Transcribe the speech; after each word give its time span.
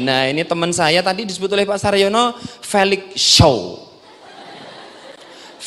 Nah 0.00 0.26
ini 0.26 0.42
teman 0.42 0.72
saya 0.72 1.04
tadi 1.04 1.28
disebut 1.28 1.52
oleh 1.52 1.68
Pak 1.68 1.78
Saryono 1.78 2.34
Felix 2.64 3.14
Show. 3.14 3.90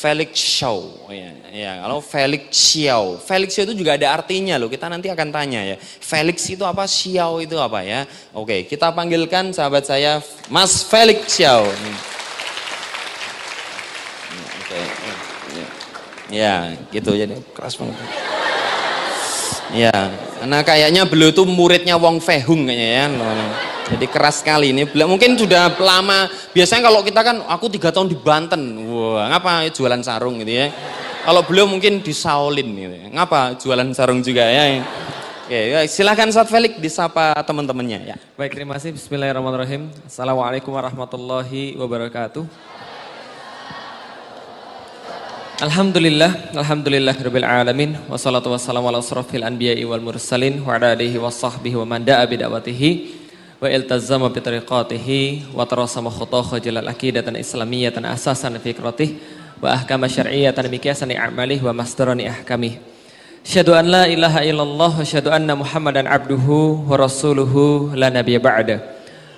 Felix 0.03 0.35
Show. 0.35 1.07
Ya, 1.07 1.31
ya, 1.55 1.71
kalau 1.79 2.03
Felix 2.03 2.51
Xiao. 2.51 3.15
Felix 3.23 3.55
Xiao 3.55 3.71
itu 3.71 3.79
juga 3.79 3.95
ada 3.95 4.19
artinya 4.19 4.59
loh. 4.59 4.67
Kita 4.67 4.91
nanti 4.91 5.07
akan 5.07 5.31
tanya 5.31 5.63
ya. 5.63 5.79
Felix 5.79 6.43
itu 6.51 6.67
apa? 6.67 6.83
Xiao 6.83 7.39
itu 7.39 7.55
apa 7.55 7.87
ya? 7.87 8.03
Oke, 8.35 8.67
kita 8.67 8.91
panggilkan 8.91 9.55
sahabat 9.55 9.87
saya 9.87 10.19
Mas 10.51 10.83
Felix 10.83 11.23
Xiao. 11.31 11.63
Oke. 14.59 14.81
Ya, 16.33 16.75
gitu 16.91 17.15
jadi 17.15 17.39
keras 17.55 17.79
banget. 17.79 17.95
Ya, 19.71 19.95
karena 20.43 20.59
kayaknya 20.67 21.07
beliau 21.07 21.31
itu 21.31 21.47
muridnya 21.47 21.95
Wong 21.95 22.19
Fehung 22.19 22.67
kayaknya 22.67 23.07
ya. 23.07 23.07
Jadi 23.83 24.05
keras 24.07 24.39
sekali 24.39 24.71
ini. 24.71 24.87
Mungkin 24.87 25.35
sudah 25.35 25.75
lama. 25.75 26.31
Biasanya 26.55 26.87
kalau 26.87 27.03
kita 27.03 27.19
kan, 27.19 27.43
aku 27.45 27.67
tiga 27.67 27.91
tahun 27.91 28.07
di 28.07 28.17
Banten. 28.17 28.61
Wah, 28.87 29.27
ngapa 29.27 29.67
jualan 29.75 29.99
sarung 29.99 30.39
gitu 30.39 30.53
ya. 30.55 30.71
Kalau 31.23 31.43
beliau 31.43 31.67
mungkin 31.67 32.03
di 32.03 32.11
Shaolin 32.15 32.67
gitu 32.73 32.95
ya. 32.95 33.07
Ngapa 33.11 33.59
jualan 33.59 33.87
sarung 33.91 34.23
juga 34.23 34.43
ya. 34.47 34.83
Oke, 35.43 35.87
silahkan 35.91 36.31
Ustaz 36.31 36.47
Felix 36.47 36.79
disapa 36.79 37.35
teman-temannya 37.43 38.15
ya. 38.15 38.15
Baik, 38.39 38.55
terima 38.55 38.79
kasih. 38.79 38.95
Bismillahirrahmanirrahim. 38.95 39.91
Assalamualaikum 40.07 40.71
warahmatullahi 40.71 41.75
wabarakatuh. 41.75 42.47
Alhamdulillah, 45.63 46.51
alhamdulillah 46.59 47.15
rabbil 47.15 47.47
alamin 47.47 47.95
wassalatu 48.11 48.51
wassalamu 48.51 48.91
ala 48.91 48.99
asrafil 48.99 49.47
anbiya'i 49.47 49.87
wal 49.87 50.03
mursalin 50.03 50.59
wa 50.59 50.75
ala 50.75 50.91
alihi 50.91 51.15
wa 51.15 51.31
sahbihi 51.31 51.79
wa 51.79 51.87
man 51.87 52.03
da'a 52.03 52.27
bid'awatihi 52.27 53.22
wa 53.63 53.71
iltazama 53.71 54.27
bi 54.27 54.43
tariqatihi 54.43 55.55
wa 55.55 55.63
tarasama 55.63 56.11
khutah 56.11 56.59
jalal 56.59 56.83
aqidatan 56.91 57.39
islamiyatan 57.39 58.03
asasan 58.03 58.59
fikratih 58.59 59.15
wa 59.63 59.71
ahkama 59.71 60.11
syar'iyyatan 60.11 60.67
miqyasan 60.67 61.15
a'malih 61.15 61.63
wa 61.63 61.71
masdarani 61.71 62.27
ahkamih 62.27 62.75
Syahadu 63.43 63.71
an 63.75 63.87
la 63.87 64.03
ilaha 64.07 64.43
illallah 64.43 64.91
wa 64.99 65.03
syahadu 65.03 65.31
anna 65.31 65.55
Muhammadan 65.55 66.07
abduhu 66.07 66.83
wa 66.87 66.95
rasuluhu 66.95 67.91
la 67.91 68.07
nabiyya 68.07 68.39
ba'da. 68.39 68.79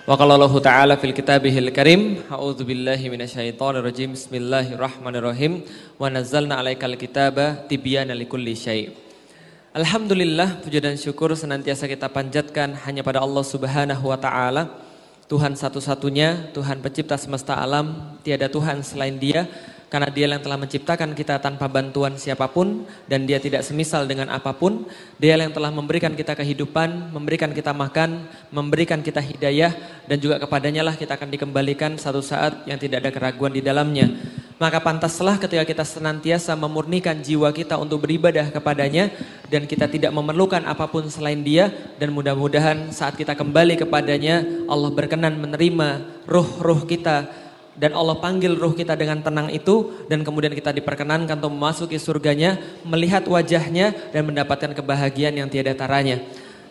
Wa 0.06 0.14
qala 0.14 0.38
Allah 0.38 0.54
ta'ala 0.62 0.94
fil 1.02 1.10
kitabihil 1.10 1.74
karim, 1.74 2.22
a'udzu 2.30 2.70
billahi 2.70 3.10
minasyaitonir 3.10 3.82
rajim. 3.82 4.14
Bismillahirrahmanirrahim. 4.14 5.66
Wa 5.98 6.14
nazzalna 6.14 6.62
'alaikal 6.62 6.94
kitaba 7.02 7.66
tibyana 7.66 8.14
likulli 8.14 8.54
syai'. 8.54 9.05
Alhamdulillah 9.76 10.64
puja 10.64 10.80
dan 10.80 10.96
syukur 10.96 11.36
senantiasa 11.36 11.84
kita 11.84 12.08
panjatkan 12.08 12.80
hanya 12.88 13.04
pada 13.04 13.20
Allah 13.20 13.44
Subhanahu 13.44 14.08
wa 14.08 14.16
taala. 14.16 14.72
Tuhan 15.28 15.52
satu-satunya, 15.52 16.56
Tuhan 16.56 16.80
pencipta 16.80 17.20
semesta 17.20 17.60
alam, 17.60 18.16
tiada 18.24 18.48
Tuhan 18.48 18.80
selain 18.80 19.20
Dia 19.20 19.44
karena 19.90 20.10
dia 20.10 20.26
yang 20.26 20.42
telah 20.42 20.58
menciptakan 20.58 21.14
kita 21.14 21.38
tanpa 21.38 21.70
bantuan 21.70 22.18
siapa 22.18 22.50
pun 22.50 22.84
dan 23.06 23.30
dia 23.30 23.38
tidak 23.38 23.62
semisal 23.62 24.10
dengan 24.10 24.34
apa 24.34 24.52
pun. 24.58 24.90
Dia 25.22 25.38
yang 25.38 25.54
telah 25.54 25.70
memberikan 25.70 26.12
kita 26.18 26.34
kehidupan, 26.34 27.14
memberikan 27.14 27.54
kita 27.54 27.72
makan, 27.72 28.26
memberikan 28.50 29.00
kita 29.06 29.22
hidayah 29.22 29.72
dan 30.10 30.18
juga 30.18 30.42
kepadanya 30.42 30.84
lah 30.84 30.96
kita 30.98 31.16
akan 31.16 31.30
dikembalikan 31.30 31.96
satu 31.96 32.20
saat 32.20 32.66
yang 32.66 32.82
tidak 32.82 33.06
ada 33.06 33.12
keraguan 33.14 33.54
di 33.54 33.62
dalamnya. 33.62 34.10
Maka 34.56 34.80
pantaslah 34.80 35.36
ketika 35.36 35.68
kita 35.68 35.84
senantiasa 35.84 36.56
memurnikan 36.56 37.20
jiwa 37.20 37.52
kita 37.52 37.76
untuk 37.76 38.08
beribadah 38.08 38.48
kepadanya 38.56 39.12
dan 39.52 39.68
kita 39.68 39.92
tidak 39.92 40.16
memerlukan 40.16 40.64
apa 40.64 40.88
pun 40.88 41.12
selain 41.12 41.44
dia 41.44 41.68
dan 42.00 42.16
mudah-mudahan 42.16 42.88
saat 42.96 43.20
kita 43.20 43.36
kembali 43.36 43.76
kepadanya 43.84 44.48
Allah 44.72 44.96
berkenan 44.96 45.36
menerima 45.44 46.24
ruh-ruh 46.24 46.88
kita 46.88 47.45
dan 47.76 47.92
Allah 47.92 48.16
panggil 48.20 48.56
ruh 48.56 48.72
kita 48.72 48.96
dengan 48.96 49.20
tenang 49.20 49.52
itu 49.52 50.08
dan 50.08 50.24
kemudian 50.24 50.56
kita 50.56 50.72
diperkenankan 50.72 51.36
untuk 51.40 51.52
memasuki 51.52 52.00
surganya, 52.00 52.56
melihat 52.88 53.28
wajahnya 53.28 53.92
dan 54.16 54.24
mendapatkan 54.24 54.72
kebahagiaan 54.72 55.36
yang 55.36 55.48
tiada 55.52 55.76
taranya. 55.76 56.24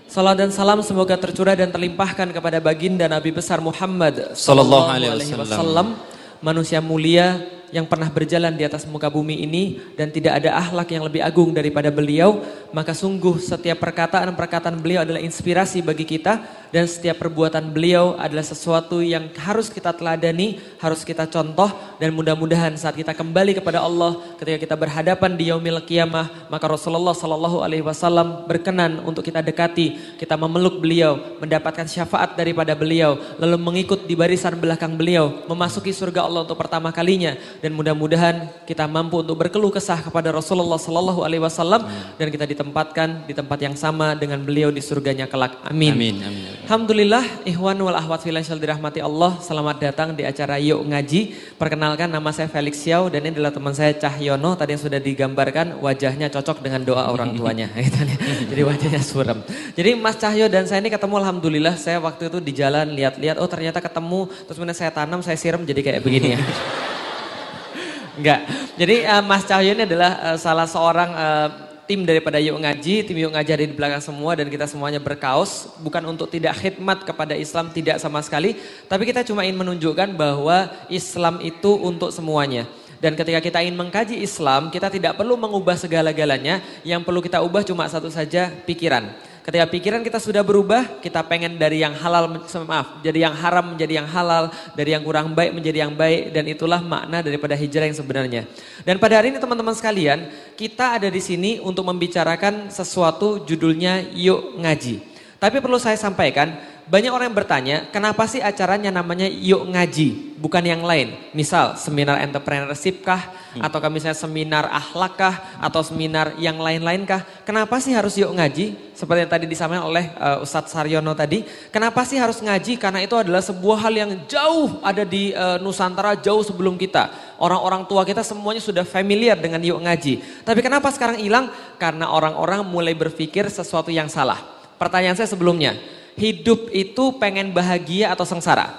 Salam 0.09 0.37
dan 0.37 0.53
salam 0.53 0.81
semoga 0.85 1.17
tercurah 1.17 1.57
dan 1.57 1.73
terlimpahkan 1.73 2.29
kepada 2.33 2.61
baginda 2.61 3.09
Nabi 3.09 3.33
besar 3.33 3.61
Muhammad 3.61 4.37
sallallahu 4.37 4.89
alaihi 4.89 5.33
wasallam, 5.33 5.97
manusia 6.45 6.81
mulia 6.85 7.41
yang 7.75 7.91
pernah 7.91 8.07
berjalan 8.07 8.55
di 8.55 8.63
atas 8.63 8.87
muka 8.87 9.11
bumi 9.11 9.43
ini 9.43 9.83
dan 9.99 10.07
tidak 10.15 10.39
ada 10.39 10.55
akhlak 10.55 10.95
yang 10.95 11.03
lebih 11.03 11.27
agung 11.27 11.51
daripada 11.51 11.91
beliau, 11.91 12.39
maka 12.75 12.91
sungguh 12.91 13.39
setiap 13.39 13.79
perkataan-perkataan 13.79 14.75
beliau 14.83 15.07
adalah 15.07 15.23
inspirasi 15.23 15.79
bagi 15.79 16.03
kita 16.03 16.43
dan 16.75 16.91
setiap 16.91 17.23
perbuatan 17.23 17.71
beliau 17.71 18.19
adalah 18.19 18.43
sesuatu 18.43 18.99
yang 18.99 19.31
harus 19.39 19.71
kita 19.71 19.95
teladani, 19.95 20.59
harus 20.83 21.07
kita 21.07 21.31
contoh 21.31 21.71
dan 22.03 22.11
mudah-mudahan 22.11 22.75
saat 22.75 22.99
kita 22.99 23.15
kembali 23.15 23.63
kepada 23.63 23.79
Allah 23.79 24.19
ketika 24.43 24.59
kita 24.59 24.75
berhadapan 24.75 25.39
di 25.39 25.55
yaumil 25.55 25.79
kiamah, 25.87 26.51
maka 26.51 26.67
Rasulullah 26.67 27.15
Shallallahu 27.15 27.63
alaihi 27.63 27.87
wasallam 27.87 28.51
berkenan 28.51 29.07
untuk 29.07 29.23
kita 29.23 29.39
dekati, 29.39 30.19
kita 30.19 30.35
memeluk 30.35 30.83
beliau, 30.83 31.39
mendapatkan 31.39 31.87
syafaat 31.87 32.35
daripada 32.35 32.75
beliau, 32.75 33.23
lalu 33.39 33.55
mengikut 33.55 34.11
di 34.11 34.19
barisan 34.19 34.59
belakang 34.59 34.99
beliau, 34.99 35.47
memasuki 35.47 35.95
surga 35.95 36.27
Allah 36.27 36.43
untuk 36.43 36.59
pertama 36.59 36.91
kalinya. 36.91 37.39
Dan 37.63 37.79
mudah-mudahan 37.79 38.67
kita 38.67 38.91
mampu 38.91 39.23
untuk 39.23 39.39
berkeluh 39.39 39.71
kesah 39.71 40.03
kepada 40.03 40.35
Rasulullah 40.35 40.83
Sallallahu 40.83 41.23
Alaihi 41.23 41.43
Wasallam 41.47 41.87
dan 42.19 42.27
kita 42.35 42.51
ditempatkan 42.65 43.29
di 43.29 43.37
tempat 43.37 43.61
yang 43.61 43.77
sama 43.77 44.17
dengan 44.17 44.41
beliau 44.41 44.73
di 44.73 44.81
surganya 44.81 45.29
kelak. 45.29 45.61
Amin. 45.69 45.93
Amin. 45.93 46.17
Amin. 46.25 46.45
Alhamdulillah, 46.65 47.45
Ikhwan 47.45 47.77
wal 47.77 47.93
Ahwat 47.93 48.25
Filasyal 48.25 48.57
dirahmati 48.57 49.05
Allah. 49.05 49.37
Selamat 49.45 49.77
datang 49.85 50.17
di 50.17 50.25
acara 50.25 50.57
Yuk 50.57 50.81
Ngaji. 50.81 51.53
Perkenalkan 51.61 52.09
nama 52.09 52.33
saya 52.33 52.49
Felix 52.49 52.81
Xiao 52.81 53.13
dan 53.13 53.21
ini 53.29 53.37
adalah 53.37 53.53
teman 53.53 53.77
saya 53.77 53.93
Cahyono. 53.93 54.57
Tadi 54.57 54.73
yang 54.73 54.81
sudah 54.81 54.97
digambarkan 54.97 55.77
wajahnya 55.85 56.33
cocok 56.33 56.65
dengan 56.65 56.81
doa 56.89 57.13
orang 57.13 57.37
tuanya. 57.37 57.69
Gitu 57.85 58.01
Jadi 58.49 58.63
wajahnya 58.65 59.03
suram. 59.05 59.45
Jadi 59.77 59.93
Mas 60.01 60.17
Cahyo 60.17 60.49
dan 60.49 60.65
saya 60.65 60.81
ini 60.81 60.89
ketemu 60.89 61.21
Alhamdulillah. 61.21 61.77
Saya 61.77 62.01
waktu 62.01 62.33
itu 62.33 62.41
di 62.41 62.57
jalan 62.57 62.97
lihat-lihat, 62.97 63.37
oh 63.37 63.49
ternyata 63.51 63.85
ketemu. 63.85 64.33
Terus 64.49 64.57
kemudian 64.57 64.73
saya 64.73 64.89
tanam, 64.89 65.21
saya 65.21 65.37
siram 65.37 65.61
jadi 65.69 65.85
kayak 65.85 66.01
begini 66.01 66.33
ya. 66.33 66.41
Enggak. 68.19 68.41
Jadi 68.81 68.97
uh, 69.05 69.23
Mas 69.27 69.45
Cahyo 69.45 69.77
ini 69.77 69.85
adalah 69.85 70.33
uh, 70.33 70.37
salah 70.41 70.65
seorang 70.65 71.11
uh, 71.13 71.49
tim 71.85 72.05
daripada 72.05 72.41
Yuk 72.41 72.61
Ngaji, 72.61 73.05
tim 73.05 73.17
Yuk 73.17 73.33
Ngaji 73.33 73.51
ada 73.55 73.65
di 73.65 73.75
belakang 73.77 74.03
semua 74.03 74.33
dan 74.37 74.49
kita 74.49 74.65
semuanya 74.69 75.01
berkaos. 75.01 75.71
Bukan 75.81 76.03
untuk 76.09 76.29
tidak 76.33 76.59
khidmat 76.61 77.05
kepada 77.05 77.37
Islam, 77.37 77.71
tidak 77.73 78.01
sama 78.01 78.21
sekali. 78.25 78.57
Tapi 78.89 79.09
kita 79.09 79.25
cuma 79.25 79.45
ingin 79.45 79.61
menunjukkan 79.61 80.17
bahwa 80.17 80.73
Islam 80.89 81.41
itu 81.45 81.77
untuk 81.81 82.11
semuanya. 82.13 82.65
Dan 83.05 83.21
ketika 83.21 83.37
kita 83.45 83.61
ingin 83.61 83.77
mengkaji 83.77 84.17
Islam, 84.25 84.73
kita 84.73 84.89
tidak 84.89 85.21
perlu 85.21 85.37
mengubah 85.37 85.77
segala-galanya. 85.77 86.65
Yang 86.89 87.05
perlu 87.05 87.21
kita 87.21 87.45
ubah 87.45 87.61
cuma 87.61 87.85
satu 87.85 88.09
saja, 88.09 88.49
pikiran. 88.65 89.13
Ketika 89.45 89.69
pikiran 89.69 90.01
kita 90.01 90.17
sudah 90.17 90.41
berubah, 90.41 91.05
kita 91.05 91.21
pengen 91.21 91.61
dari 91.61 91.85
yang 91.85 91.93
halal, 91.93 92.33
maaf, 92.65 93.05
jadi 93.05 93.29
yang 93.29 93.37
haram 93.37 93.77
menjadi 93.77 94.01
yang 94.01 94.09
halal, 94.09 94.49
dari 94.73 94.97
yang 94.97 95.05
kurang 95.05 95.37
baik 95.37 95.53
menjadi 95.53 95.85
yang 95.85 95.93
baik, 95.93 96.33
dan 96.33 96.49
itulah 96.49 96.81
makna 96.81 97.21
daripada 97.21 97.53
hijrah 97.53 97.85
yang 97.85 97.93
sebenarnya. 97.93 98.49
Dan 98.89 98.97
pada 98.97 99.21
hari 99.21 99.37
ini 99.37 99.37
teman-teman 99.37 99.77
sekalian, 99.77 100.33
kita 100.57 100.97
ada 100.97 101.13
di 101.13 101.21
sini 101.21 101.61
untuk 101.61 101.85
membicarakan 101.85 102.73
sesuatu 102.73 103.45
judulnya 103.45 104.17
Yuk 104.17 104.65
Ngaji. 104.65 105.13
Tapi 105.37 105.61
perlu 105.61 105.77
saya 105.77 106.01
sampaikan, 106.01 106.57
banyak 106.85 107.09
orang 107.09 107.33
yang 107.33 107.39
bertanya, 107.39 107.77
kenapa 107.89 108.29
sih 108.29 108.45
acaranya 108.45 108.93
namanya 108.93 109.25
Yuk 109.25 109.73
Ngaji, 109.73 110.37
bukan 110.37 110.61
yang 110.61 110.85
lain? 110.85 111.17
Misal 111.33 111.81
seminar 111.81 112.21
entrepreneurship 112.21 113.01
kah? 113.01 113.25
Hmm. 113.57 113.65
Atau 113.65 113.81
misalnya 113.89 114.13
seminar 114.13 114.69
akhlak 114.69 115.17
kah? 115.17 115.35
Atau 115.65 115.81
seminar 115.81 116.37
yang 116.37 116.61
lain-lain 116.61 117.09
kah? 117.09 117.25
Kenapa 117.49 117.81
sih 117.81 117.97
harus 117.97 118.21
Yuk 118.21 118.37
Ngaji? 118.37 118.93
Seperti 118.93 119.25
yang 119.25 119.33
tadi 119.33 119.45
disampaikan 119.49 119.89
oleh 119.89 120.13
uh, 120.21 120.45
Ustadz 120.45 120.77
Saryono 120.77 121.17
tadi. 121.17 121.43
Kenapa 121.73 122.05
sih 122.05 122.21
harus 122.21 122.39
ngaji? 122.45 122.77
Karena 122.79 123.03
itu 123.03 123.17
adalah 123.19 123.41
sebuah 123.41 123.89
hal 123.89 123.95
yang 123.97 124.11
jauh 124.29 124.79
ada 124.85 125.03
di 125.03 125.33
uh, 125.33 125.59
Nusantara, 125.59 126.15
jauh 126.21 126.45
sebelum 126.45 126.77
kita. 126.77 127.11
Orang-orang 127.41 127.89
tua 127.89 128.05
kita 128.05 128.21
semuanya 128.21 128.61
sudah 128.61 128.85
familiar 128.85 129.41
dengan 129.41 129.59
Yuk 129.65 129.81
Ngaji. 129.81 130.45
Tapi 130.45 130.61
kenapa 130.61 130.93
sekarang 130.93 131.17
hilang? 131.17 131.49
Karena 131.81 132.13
orang-orang 132.13 132.61
mulai 132.63 132.93
berpikir 132.93 133.49
sesuatu 133.49 133.89
yang 133.89 134.07
salah. 134.07 134.39
Pertanyaan 134.79 135.17
saya 135.17 135.27
sebelumnya, 135.27 135.75
hidup 136.19 136.71
itu 136.71 137.05
pengen 137.19 137.51
bahagia 137.51 138.15
atau 138.15 138.27
sengsara? 138.27 138.71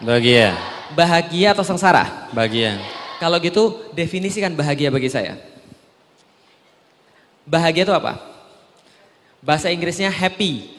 Bahagia. 0.00 0.56
Bahagia 0.92 1.56
atau 1.56 1.64
sengsara? 1.64 2.28
Bahagia. 2.30 2.78
Kalau 3.18 3.40
gitu 3.40 3.80
definisikan 3.96 4.52
bahagia 4.52 4.92
bagi 4.92 5.08
saya. 5.08 5.38
Bahagia 7.44 7.84
itu 7.88 7.94
apa? 7.94 8.20
Bahasa 9.44 9.68
Inggrisnya 9.68 10.08
happy. 10.08 10.72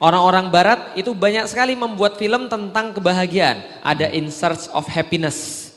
Orang-orang 0.00 0.48
barat 0.48 0.80
itu 0.96 1.12
banyak 1.12 1.44
sekali 1.44 1.76
membuat 1.76 2.16
film 2.16 2.48
tentang 2.48 2.96
kebahagiaan. 2.96 3.60
Ada 3.84 4.08
in 4.16 4.32
search 4.32 4.72
of 4.72 4.88
happiness, 4.88 5.70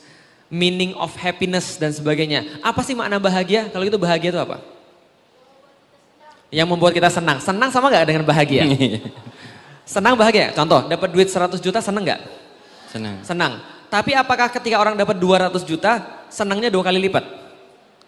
meaning 0.48 0.96
of 0.96 1.12
happiness 1.12 1.76
dan 1.76 1.92
sebagainya. 1.92 2.60
Apa 2.64 2.80
sih 2.80 2.96
makna 2.96 3.20
bahagia? 3.20 3.68
Kalau 3.68 3.84
itu 3.84 4.00
bahagia 4.00 4.32
itu 4.32 4.40
apa? 4.40 4.64
Yang 6.48 6.68
membuat 6.72 6.96
kita 6.96 7.12
senang. 7.12 7.36
Senang 7.36 7.68
sama 7.68 7.92
gak 7.92 8.08
dengan 8.08 8.24
bahagia? 8.24 8.64
Senang 9.84 10.16
bahagia? 10.16 10.52
Contoh, 10.56 10.88
dapat 10.88 11.12
duit 11.12 11.28
100 11.28 11.60
juta 11.60 11.78
senang 11.84 12.04
nggak? 12.08 12.20
Senang. 12.88 13.16
Senang. 13.20 13.52
Tapi 13.92 14.16
apakah 14.16 14.48
ketika 14.48 14.80
orang 14.80 14.96
dapat 14.96 15.20
200 15.20 15.52
juta, 15.62 16.24
senangnya 16.32 16.72
dua 16.72 16.82
kali 16.82 16.98
lipat? 16.98 17.24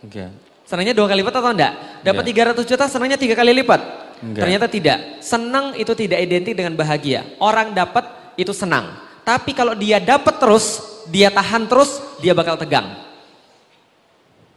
Enggak. 0.02 0.32
Senangnya 0.66 0.96
dua 0.96 1.06
kali 1.06 1.22
lipat 1.22 1.34
atau 1.38 1.52
enggak? 1.52 1.72
Dapat 2.02 2.22
Enggak. 2.26 2.64
300 2.64 2.70
juta, 2.70 2.84
senangnya 2.90 3.18
tiga 3.20 3.34
kali 3.38 3.52
lipat? 3.54 3.80
Enggak. 4.24 4.42
Ternyata 4.42 4.66
tidak. 4.66 4.98
Senang 5.22 5.76
itu 5.78 5.92
tidak 5.94 6.18
identik 6.24 6.56
dengan 6.56 6.74
bahagia. 6.74 7.22
Orang 7.38 7.76
dapat 7.76 8.34
itu 8.34 8.50
senang. 8.50 8.98
Tapi 9.22 9.52
kalau 9.54 9.78
dia 9.78 10.00
dapat 10.02 10.42
terus, 10.42 10.82
dia 11.06 11.30
tahan 11.30 11.68
terus, 11.70 12.02
dia 12.18 12.34
bakal 12.34 12.58
tegang. 12.58 13.06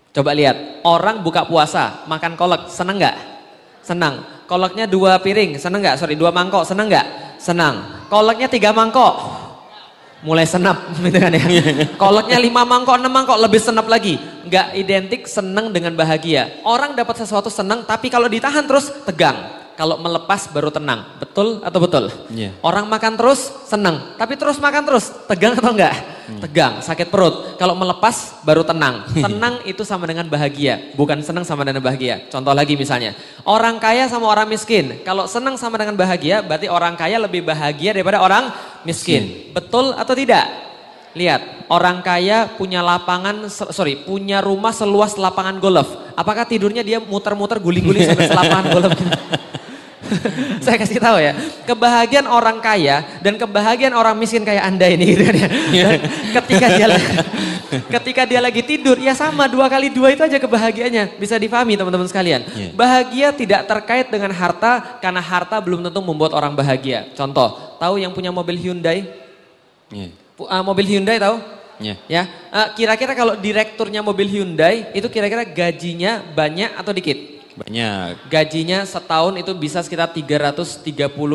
Coba 0.10 0.33
lihat, 0.33 0.81
orang 0.81 1.21
buka 1.21 1.45
puasa, 1.45 2.06
makan 2.10 2.33
kolak, 2.33 2.74
senang 2.74 2.98
nggak? 2.98 3.18
Senang. 3.86 4.38
Kolaknya 4.50 4.90
dua 4.90 5.22
piring, 5.22 5.62
senang 5.62 5.86
nggak? 5.86 6.01
Sorry, 6.01 6.18
dua 6.18 6.34
mangkok, 6.34 6.66
senang 6.66 6.90
nggak? 6.90 7.38
Senang. 7.38 8.01
Kolaknya 8.10 8.50
tiga 8.50 8.74
mangkok, 8.74 9.13
mulai 10.25 10.50
senap 10.50 10.90
gitu 11.06 11.22
kan 11.22 11.30
ya. 11.30 11.46
Kolaknya 12.01 12.42
lima 12.42 12.66
mangkok, 12.66 12.98
enam 12.98 13.13
mangkok, 13.13 13.38
lebih 13.38 13.62
senap 13.62 13.86
lagi. 13.86 14.18
Nggak 14.50 14.74
identik 14.74 15.30
senang 15.30 15.69
dengan 15.69 15.94
bahagia. 15.94 16.66
Orang 16.66 16.98
dapat 16.98 17.22
sesuatu 17.22 17.54
senang, 17.54 17.86
tapi 17.86 18.10
kalau 18.10 18.25
ditahan 18.25 18.66
terus 18.66 18.90
tegang. 19.06 19.58
Kalau 19.80 19.96
melepas 19.96 20.52
baru 20.52 20.68
tenang. 20.68 21.08
Betul 21.24 21.64
atau 21.64 21.80
betul? 21.80 22.12
Iya. 22.36 22.52
Orang 22.60 22.92
makan 22.92 23.16
terus 23.16 23.48
senang, 23.64 24.12
tapi 24.20 24.36
terus 24.36 24.60
makan 24.60 24.84
terus 24.84 25.08
tegang 25.24 25.56
atau 25.56 25.72
enggak? 25.72 25.96
Tegang, 26.44 26.84
sakit 26.84 27.08
perut. 27.08 27.56
Kalau 27.56 27.80
melepas 27.80 28.44
baru 28.44 28.68
tenang. 28.68 29.08
Tenang 29.26 29.64
itu 29.64 29.88
sama 29.88 30.04
dengan 30.04 30.28
bahagia, 30.28 30.92
bukan 31.00 31.24
senang 31.24 31.48
sama 31.48 31.64
dengan 31.64 31.80
bahagia. 31.80 32.28
Contoh 32.28 32.52
lagi 32.52 32.76
misalnya, 32.76 33.16
orang 33.48 33.80
kaya 33.80 34.12
sama 34.12 34.28
orang 34.28 34.52
miskin. 34.52 35.00
Kalau 35.08 35.31
senang 35.31 35.56
sama 35.56 35.80
dengan 35.80 35.96
bahagia, 35.96 36.44
berarti 36.44 36.68
orang 36.68 37.00
kaya 37.00 37.16
lebih 37.16 37.48
bahagia 37.48 37.96
daripada 37.96 38.20
orang 38.20 38.52
miskin. 38.84 39.48
Betul 39.56 39.96
atau 39.96 40.12
tidak? 40.12 40.44
Lihat, 41.16 41.72
orang 41.72 42.04
kaya 42.04 42.52
punya 42.52 42.84
lapangan, 42.84 43.48
sorry, 43.50 43.96
punya 44.04 44.44
rumah 44.44 44.76
seluas 44.76 45.16
lapangan 45.16 45.58
golf. 45.58 45.88
Apakah 46.20 46.44
tidurnya 46.44 46.84
dia 46.84 47.00
muter-muter 47.00 47.64
guling-guling 47.64 48.06
sampai 48.12 48.28
selapangan 48.36 48.66
golf? 48.76 48.92
Saya 50.65 50.77
kasih 50.81 51.00
tahu 51.00 51.17
ya, 51.21 51.33
kebahagiaan 51.65 52.27
orang 52.27 52.57
kaya 52.59 53.19
dan 53.21 53.38
kebahagiaan 53.38 53.95
orang 53.95 54.15
miskin 54.17 54.44
kayak 54.44 54.65
Anda 54.65 54.88
ini 54.89 55.06
gitu 55.15 55.23
kan 55.29 55.35
ya. 55.38 55.47
Dan 55.85 56.00
ketika 56.41 56.67
dia 56.75 56.88
ketika 57.69 58.21
dia 58.25 58.39
lagi 58.41 58.61
tidur, 58.65 58.97
ya 58.97 59.13
sama 59.13 59.45
dua 59.45 59.69
kali 59.69 59.94
dua 59.94 60.13
itu 60.13 60.25
aja 60.25 60.38
kebahagiaannya. 60.41 61.21
Bisa 61.21 61.38
difahami 61.38 61.77
teman-teman 61.77 62.09
sekalian. 62.09 62.41
Iya. 62.53 62.69
Bahagia 62.73 63.27
tidak 63.33 63.61
terkait 63.69 64.07
dengan 64.09 64.33
harta 64.33 65.00
karena 65.00 65.21
harta 65.21 65.61
belum 65.61 65.85
tentu 65.85 66.01
membuat 66.01 66.33
orang 66.33 66.57
bahagia. 66.57 67.09
Contoh, 67.13 67.77
tahu 67.77 68.01
yang 68.01 68.11
punya 68.13 68.33
mobil 68.33 68.57
Hyundai? 68.57 69.06
Iya. 69.94 70.09
Ah, 70.50 70.63
mobil 70.65 70.88
Hyundai 70.88 71.19
tahu? 71.19 71.38
Iya. 71.79 71.95
Ya, 72.11 72.23
eh, 72.27 72.67
kira-kira 72.75 73.15
kalau 73.15 73.39
direkturnya 73.39 74.03
mobil 74.03 74.27
Hyundai 74.27 74.91
itu 74.91 75.07
kira-kira 75.07 75.47
gajinya 75.47 76.19
banyak 76.35 76.75
atau 76.75 76.91
dikit? 76.91 77.38
Banyak. 77.59 78.31
Gajinya 78.31 78.88
setahun 78.88 79.35
itu 79.35 79.51
bisa 79.51 79.83
sekitar 79.83 80.15
330 80.15 80.85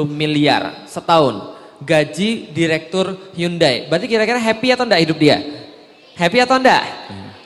miliar 0.09 0.89
setahun. 0.89 1.53
Gaji 1.85 2.49
direktur 2.55 3.19
Hyundai. 3.37 3.85
Berarti 3.93 4.09
kira-kira 4.09 4.41
happy 4.41 4.73
atau 4.73 4.89
enggak 4.89 5.03
hidup 5.05 5.19
dia? 5.21 5.39
Happy 6.17 6.39
atau 6.41 6.57
enggak? 6.57 6.83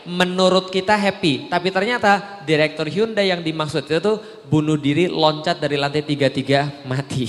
Menurut 0.07 0.71
kita 0.71 0.95
happy. 0.95 1.51
Tapi 1.51 1.69
ternyata 1.75 2.41
direktur 2.47 2.87
Hyundai 2.87 3.35
yang 3.35 3.43
dimaksud 3.43 3.83
itu 3.83 3.99
tuh 3.99 4.23
bunuh 4.47 4.79
diri 4.79 5.11
loncat 5.11 5.59
dari 5.59 5.75
lantai 5.75 6.07
33 6.07 6.87
mati. 6.87 7.27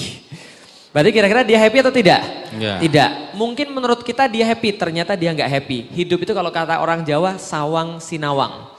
Berarti 0.90 1.10
kira-kira 1.14 1.42
dia 1.46 1.58
happy 1.62 1.78
atau 1.82 1.94
tidak? 1.94 2.22
Enggak. 2.54 2.78
Tidak. 2.82 3.12
Mungkin 3.38 3.68
menurut 3.74 4.02
kita 4.06 4.26
dia 4.26 4.46
happy, 4.46 4.74
ternyata 4.74 5.14
dia 5.14 5.34
nggak 5.34 5.50
happy. 5.50 5.78
Hidup 5.98 6.26
itu 6.26 6.34
kalau 6.34 6.50
kata 6.54 6.82
orang 6.82 7.06
Jawa 7.06 7.38
sawang 7.42 8.02
sinawang. 8.02 8.79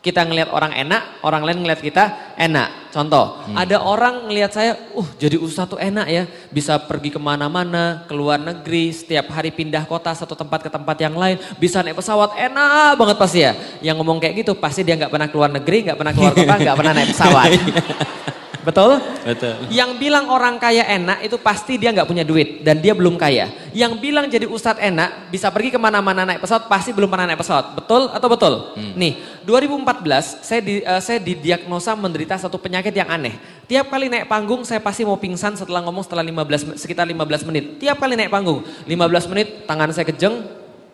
Kita 0.00 0.24
ngelihat 0.24 0.48
orang 0.56 0.72
enak, 0.72 1.20
orang 1.20 1.44
lain 1.44 1.60
ngelihat 1.60 1.84
kita 1.84 2.04
enak. 2.40 2.88
Contoh, 2.88 3.44
ada 3.52 3.84
orang 3.84 4.32
ngelihat 4.32 4.48
saya, 4.48 4.72
uh 4.96 5.08
jadi 5.20 5.36
ustadz 5.36 5.76
tuh 5.76 5.80
enak 5.80 6.06
ya. 6.08 6.24
Bisa 6.48 6.80
pergi 6.80 7.12
ke 7.12 7.20
mana-mana, 7.20 8.08
ke 8.08 8.16
luar 8.16 8.40
negeri, 8.40 8.96
setiap 8.96 9.28
hari 9.28 9.52
pindah 9.52 9.84
kota 9.84 10.08
satu 10.16 10.32
tempat 10.32 10.64
ke 10.64 10.70
tempat 10.72 10.96
yang 11.04 11.12
lain. 11.12 11.36
Bisa 11.60 11.84
naik 11.84 12.00
pesawat, 12.00 12.32
enak 12.32 12.96
banget 12.96 13.16
pasti 13.20 13.38
ya. 13.44 13.52
Yang 13.84 13.96
ngomong 14.00 14.24
kayak 14.24 14.40
gitu 14.40 14.56
pasti 14.56 14.88
dia 14.88 14.96
nggak 14.96 15.12
pernah 15.12 15.28
keluar 15.28 15.52
negeri, 15.52 15.92
nggak 15.92 15.98
pernah 16.00 16.12
keluar 16.16 16.32
kota, 16.32 16.54
nggak 16.56 16.76
pernah 16.80 16.92
naik 16.96 17.08
pesawat. 17.12 17.48
Betul? 18.60 19.00
Betul. 19.24 19.72
Yang 19.72 19.90
bilang 19.96 20.28
orang 20.28 20.60
kaya 20.60 20.84
enak 20.84 21.24
itu 21.24 21.40
pasti 21.40 21.80
dia 21.80 21.92
nggak 21.96 22.04
punya 22.04 22.24
duit 22.24 22.60
dan 22.60 22.76
dia 22.76 22.92
belum 22.92 23.16
kaya. 23.16 23.48
Yang 23.72 23.92
bilang 24.00 24.28
jadi 24.28 24.44
ustadz 24.44 24.80
enak 24.84 25.32
bisa 25.32 25.48
pergi 25.48 25.72
ke 25.72 25.78
mana-mana 25.80 26.28
naik 26.28 26.44
pesawat 26.44 26.68
pasti 26.68 26.92
belum 26.92 27.08
pernah 27.08 27.32
naik 27.32 27.40
pesawat. 27.40 27.72
Betul 27.72 28.12
atau 28.12 28.28
betul? 28.28 28.54
Nih 29.00 29.16
2014 29.48 30.44
saya 30.44 30.60
di, 30.60 30.84
eh, 30.84 31.00
saya 31.00 31.18
didiagnosa 31.18 31.96
menderita 31.96 32.36
satu 32.36 32.60
penyakit 32.60 32.92
yang 32.92 33.08
aneh. 33.08 33.40
Tiap 33.64 33.88
kali 33.88 34.12
naik 34.12 34.28
panggung 34.28 34.60
saya 34.68 34.82
pasti 34.82 35.08
mau 35.08 35.16
pingsan 35.16 35.56
setelah 35.56 35.80
ngomong 35.86 36.04
setelah 36.04 36.26
15 36.26 36.62
men- 36.66 36.76
sekitar 36.76 37.08
15 37.08 37.46
menit. 37.48 37.80
Tiap 37.80 37.96
kali 37.96 38.18
naik 38.18 38.28
panggung 38.28 38.60
15 38.84 39.24
menit 39.30 39.64
tangan 39.64 39.88
saya 39.94 40.04
kejeng, 40.04 40.42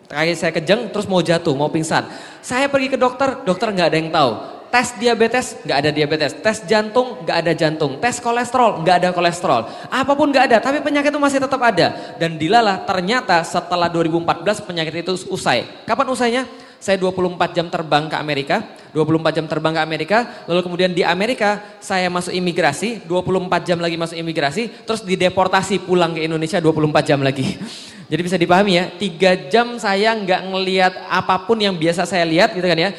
kaki 0.07 0.33
saya 0.39 0.51
kejeng 0.55 0.87
terus 0.87 1.03
mau 1.03 1.19
jatuh, 1.19 1.51
mau 1.51 1.67
pingsan. 1.67 2.07
Saya 2.39 2.71
pergi 2.71 2.95
ke 2.95 2.97
dokter, 2.97 3.43
dokter 3.43 3.75
nggak 3.75 3.87
ada 3.91 3.97
yang 3.99 4.11
tahu. 4.13 4.31
Tes 4.67 4.99
diabetes, 4.99 5.55
nggak 5.63 5.77
ada 5.79 5.89
diabetes. 5.95 6.31
Tes 6.43 6.57
jantung, 6.67 7.23
nggak 7.23 7.37
ada 7.39 7.53
jantung. 7.55 7.97
Tes 8.03 8.19
kolesterol, 8.19 8.83
nggak 8.83 8.95
ada 8.99 9.09
kolesterol. 9.15 9.87
Apa 9.87 10.11
pun 10.13 10.27
nggak 10.29 10.45
ada, 10.51 10.57
tapi 10.59 10.83
penyakit 10.83 11.09
itu 11.09 11.21
masih 11.21 11.39
tetap 11.39 11.61
ada. 11.63 12.15
Dan 12.19 12.35
dilalah 12.35 12.83
ternyata 12.83 13.41
setelah 13.47 13.87
2014 13.87 14.67
penyakit 14.67 15.07
itu 15.07 15.13
usai. 15.31 15.63
Kapan 15.87 16.07
usainya? 16.11 16.43
Saya 16.77 17.01
24 17.01 17.57
jam 17.57 17.73
terbang 17.73 18.05
ke 18.05 18.13
Amerika, 18.21 18.61
24 18.93 19.33
jam 19.33 19.45
terbang 19.49 19.73
ke 19.73 19.81
Amerika, 19.81 20.17
lalu 20.45 20.61
kemudian 20.61 20.93
di 20.93 21.01
Amerika 21.01 21.57
saya 21.81 22.05
masuk 22.05 22.29
imigrasi, 22.29 23.01
24 23.09 23.65
jam 23.65 23.81
lagi 23.81 23.97
masuk 23.97 24.13
imigrasi, 24.13 24.85
terus 24.85 25.01
dideportasi 25.01 25.81
pulang 25.81 26.13
ke 26.13 26.29
Indonesia 26.29 26.61
24 26.61 27.01
jam 27.01 27.19
lagi. 27.25 27.57
Jadi 28.13 28.21
bisa 28.23 28.37
dipahami 28.37 28.77
ya, 28.77 28.85
3 28.93 29.51
jam 29.51 29.67
saya 29.81 30.13
nggak 30.15 30.41
ngelihat 30.53 30.93
apa 31.09 31.49
pun 31.49 31.57
yang 31.57 31.73
biasa 31.73 32.05
saya 32.05 32.23
lihat 32.29 32.53
gitu 32.53 32.63
kan 32.63 32.77
ya. 32.77 32.93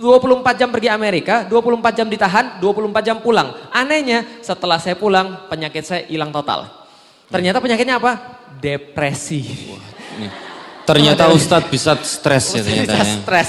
24 0.00 0.56
jam 0.56 0.72
pergi 0.72 0.88
Amerika, 0.88 1.44
24 1.44 1.92
jam 1.92 2.08
ditahan, 2.08 2.56
24 2.56 3.04
jam 3.04 3.20
pulang. 3.20 3.52
Anehnya 3.68 4.24
setelah 4.40 4.80
saya 4.80 4.96
pulang 4.96 5.44
penyakit 5.52 5.84
saya 5.84 6.02
hilang 6.08 6.32
total. 6.32 6.64
Ternyata 7.28 7.60
penyakitnya 7.60 8.00
apa? 8.00 8.40
Depresi. 8.58 9.44
Nih. 10.16 10.50
Ternyata 10.88 11.30
Ustadz 11.30 11.70
bisa 11.70 11.94
stres 12.02 12.50
ya 12.50 12.66
ternyata 12.66 12.98
Bisa 12.98 13.06
ya. 13.06 13.14
stres. 13.22 13.48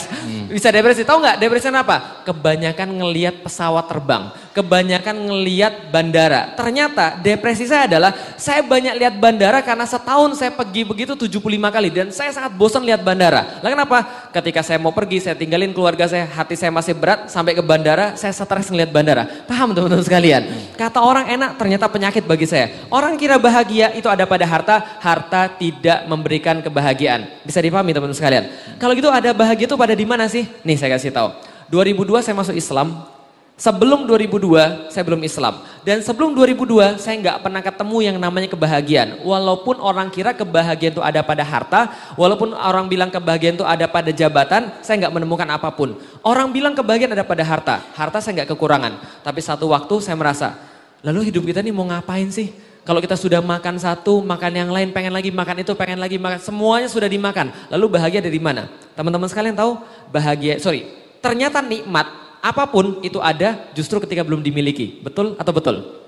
Bisa 0.51 0.67
depresi. 0.69 1.01
Tahu 1.01 1.17
nggak 1.25 1.37
depresi 1.41 1.67
apa? 1.73 2.21
Kebanyakan 2.21 3.01
ngelihat 3.01 3.41
pesawat 3.41 3.89
terbang. 3.89 4.29
Kebanyakan 4.51 5.31
ngelihat 5.31 5.95
bandara. 5.95 6.51
Ternyata 6.59 7.15
depresi 7.23 7.71
saya 7.71 7.87
adalah 7.87 8.11
saya 8.35 8.59
banyak 8.59 8.99
lihat 8.99 9.15
bandara 9.15 9.63
karena 9.63 9.87
setahun 9.87 10.35
saya 10.35 10.51
pergi 10.51 10.83
begitu 10.83 11.15
75 11.15 11.39
kali. 11.71 11.87
Dan 11.87 12.11
saya 12.11 12.35
sangat 12.35 12.51
bosan 12.59 12.83
lihat 12.83 12.99
bandara. 12.99 13.63
Lah 13.63 13.69
kenapa? 13.71 14.27
Ketika 14.35 14.59
saya 14.59 14.75
mau 14.75 14.91
pergi, 14.91 15.23
saya 15.23 15.39
tinggalin 15.39 15.71
keluarga 15.71 16.03
saya, 16.03 16.27
hati 16.27 16.59
saya 16.59 16.67
masih 16.67 16.91
berat. 16.99 17.31
Sampai 17.31 17.55
ke 17.55 17.63
bandara, 17.63 18.19
saya 18.19 18.35
stres 18.35 18.67
ngelihat 18.67 18.91
bandara. 18.91 19.23
Paham 19.47 19.71
teman-teman 19.71 20.03
sekalian? 20.03 20.43
Kata 20.75 20.99
orang 20.99 21.31
enak, 21.31 21.55
ternyata 21.55 21.87
penyakit 21.87 22.27
bagi 22.27 22.43
saya. 22.43 22.75
Orang 22.91 23.15
kira 23.15 23.39
bahagia 23.39 23.95
itu 23.95 24.11
ada 24.11 24.27
pada 24.27 24.43
harta, 24.43 24.83
harta 24.99 25.47
tidak 25.47 26.03
memberikan 26.11 26.59
kebahagiaan. 26.59 27.23
Bisa 27.47 27.63
dipahami 27.63 27.95
teman-teman 27.95 28.19
sekalian? 28.19 28.43
Kalau 28.75 28.91
gitu 28.99 29.07
ada 29.07 29.31
bahagia 29.31 29.63
itu 29.63 29.79
pada 29.79 29.95
di 29.95 30.03
mana 30.03 30.27
sih? 30.27 30.43
Nih 30.67 30.75
saya 30.75 30.99
kasih 30.99 31.15
tahu. 31.15 31.31
2002 31.71 32.19
saya 32.19 32.35
masuk 32.35 32.51
Islam. 32.59 33.20
Sebelum 33.61 34.09
2002 34.09 34.89
saya 34.89 35.05
belum 35.05 35.21
Islam. 35.21 35.61
Dan 35.85 36.01
sebelum 36.01 36.33
2002 36.33 36.97
saya 36.97 37.13
nggak 37.21 37.45
pernah 37.45 37.61
ketemu 37.61 37.97
yang 38.01 38.17
namanya 38.17 38.49
kebahagiaan. 38.49 39.21
Walaupun 39.21 39.77
orang 39.77 40.09
kira 40.09 40.33
kebahagiaan 40.33 40.97
itu 40.97 41.03
ada 41.05 41.21
pada 41.21 41.45
harta. 41.45 41.93
Walaupun 42.17 42.57
orang 42.57 42.89
bilang 42.89 43.13
kebahagiaan 43.13 43.61
itu 43.61 43.61
ada 43.61 43.85
pada 43.85 44.09
jabatan. 44.09 44.81
Saya 44.81 45.05
nggak 45.05 45.13
menemukan 45.13 45.45
apa 45.45 45.69
pun. 45.77 45.93
Orang 46.25 46.49
bilang 46.49 46.73
kebahagiaan 46.73 47.13
ada 47.13 47.21
pada 47.21 47.45
harta. 47.45 47.85
Harta 47.93 48.17
saya 48.17 48.41
nggak 48.41 48.49
kekurangan. 48.49 48.97
Tapi 49.21 49.39
satu 49.45 49.69
waktu 49.69 49.93
saya 50.01 50.17
merasa. 50.17 50.57
Lalu 51.05 51.29
hidup 51.29 51.45
kita 51.45 51.61
ini 51.61 51.69
mau 51.69 51.85
ngapain 51.85 52.33
sih? 52.33 52.49
Kalau 52.81 52.97
kita 52.97 53.13
sudah 53.13 53.45
makan 53.45 53.77
satu, 53.77 54.25
makan 54.25 54.57
yang 54.57 54.73
lain, 54.73 54.89
pengen 54.89 55.13
lagi 55.13 55.29
makan 55.29 55.61
itu, 55.61 55.77
pengen 55.77 56.01
lagi 56.01 56.17
makan, 56.17 56.41
semuanya 56.41 56.89
sudah 56.89 57.05
dimakan. 57.05 57.53
Lalu 57.69 57.93
bahagia 57.93 58.25
dari 58.25 58.41
mana? 58.41 58.73
Teman-teman 58.97 59.29
sekalian 59.29 59.53
tahu 59.53 59.77
bahagia, 60.09 60.57
sorry, 60.57 60.89
ternyata 61.21 61.61
nikmat 61.61 62.09
apa 62.41 62.65
pun 62.67 62.99
itu 63.05 63.21
ada 63.21 63.69
justru 63.77 64.01
ketika 64.01 64.25
belum 64.25 64.41
dimiliki. 64.41 64.99
Betul 65.05 65.37
atau 65.37 65.53
betul? 65.53 66.01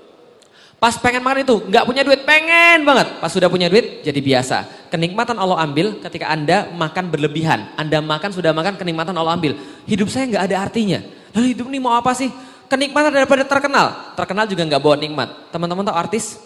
Pas 0.82 1.00
pengen 1.00 1.24
makan 1.24 1.48
itu, 1.48 1.56
nggak 1.70 1.84
punya 1.88 2.02
duit, 2.04 2.28
pengen 2.28 2.84
banget. 2.84 3.16
Pas 3.16 3.32
sudah 3.32 3.48
punya 3.48 3.72
duit, 3.72 4.04
jadi 4.04 4.20
biasa. 4.20 4.90
Kenikmatan 4.92 5.38
Allah 5.40 5.64
ambil 5.64 5.96
ketika 6.02 6.28
Anda 6.28 6.68
makan 6.76 7.08
berlebihan. 7.08 7.72
Anda 7.80 8.04
makan, 8.04 8.36
sudah 8.36 8.52
makan, 8.52 8.76
kenikmatan 8.76 9.16
Allah 9.16 9.32
ambil. 9.32 9.56
Hidup 9.88 10.12
saya 10.12 10.28
nggak 10.28 10.44
ada 10.44 10.56
artinya. 10.60 11.00
Lalu 11.32 11.56
hidup 11.56 11.66
ini 11.72 11.80
mau 11.80 11.96
apa 11.96 12.12
sih? 12.12 12.28
Kenikmatan 12.68 13.16
daripada 13.16 13.48
terkenal. 13.48 14.12
Terkenal 14.12 14.44
juga 14.44 14.62
nggak 14.68 14.82
bawa 14.82 14.96
nikmat. 15.00 15.28
Teman-teman 15.48 15.88
tahu 15.88 15.96
artis? 15.96 16.36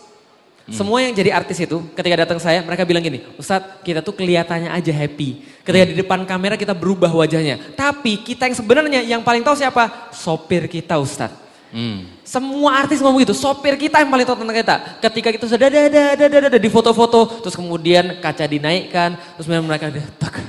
Semua 0.68 1.00
yang 1.00 1.16
jadi 1.16 1.32
artis 1.32 1.56
itu 1.64 1.80
ketika 1.96 2.28
datang 2.28 2.36
saya 2.36 2.60
mereka 2.60 2.84
bilang 2.84 3.00
gini, 3.00 3.24
Ustadz 3.40 3.80
kita 3.80 4.04
tuh 4.04 4.12
kelihatannya 4.12 4.68
aja 4.68 4.92
happy. 4.92 5.40
Ketika 5.64 5.84
di 5.88 5.96
depan 5.96 6.28
kamera 6.28 6.60
kita 6.60 6.76
berubah 6.76 7.08
wajahnya. 7.08 7.56
Tapi 7.72 8.20
kita 8.20 8.44
yang 8.44 8.56
sebenarnya 8.56 9.00
yang 9.00 9.22
paling 9.24 9.40
tahu 9.40 9.56
siapa? 9.56 10.12
Sopir 10.12 10.68
kita 10.68 11.00
Ustadz. 11.00 11.48
Hmm. 11.68 12.08
Semua 12.24 12.84
artis 12.84 13.00
ngomong 13.00 13.20
gitu, 13.24 13.36
sopir 13.36 13.76
kita 13.76 14.00
yang 14.00 14.08
paling 14.08 14.24
tahu 14.24 14.40
tentang 14.40 14.56
kita. 14.56 14.76
Ketika 15.04 15.28
kita 15.36 15.44
sudah 15.48 15.66
ada 15.68 15.80
ada 15.88 16.00
ada 16.16 16.36
ada 16.52 16.58
di 16.60 16.70
foto-foto, 16.72 17.44
terus 17.44 17.56
kemudian 17.56 18.20
kaca 18.20 18.44
dinaikkan, 18.44 19.16
terus 19.36 19.48
mereka 19.48 19.88
ada 19.92 20.00
tak. 20.16 20.40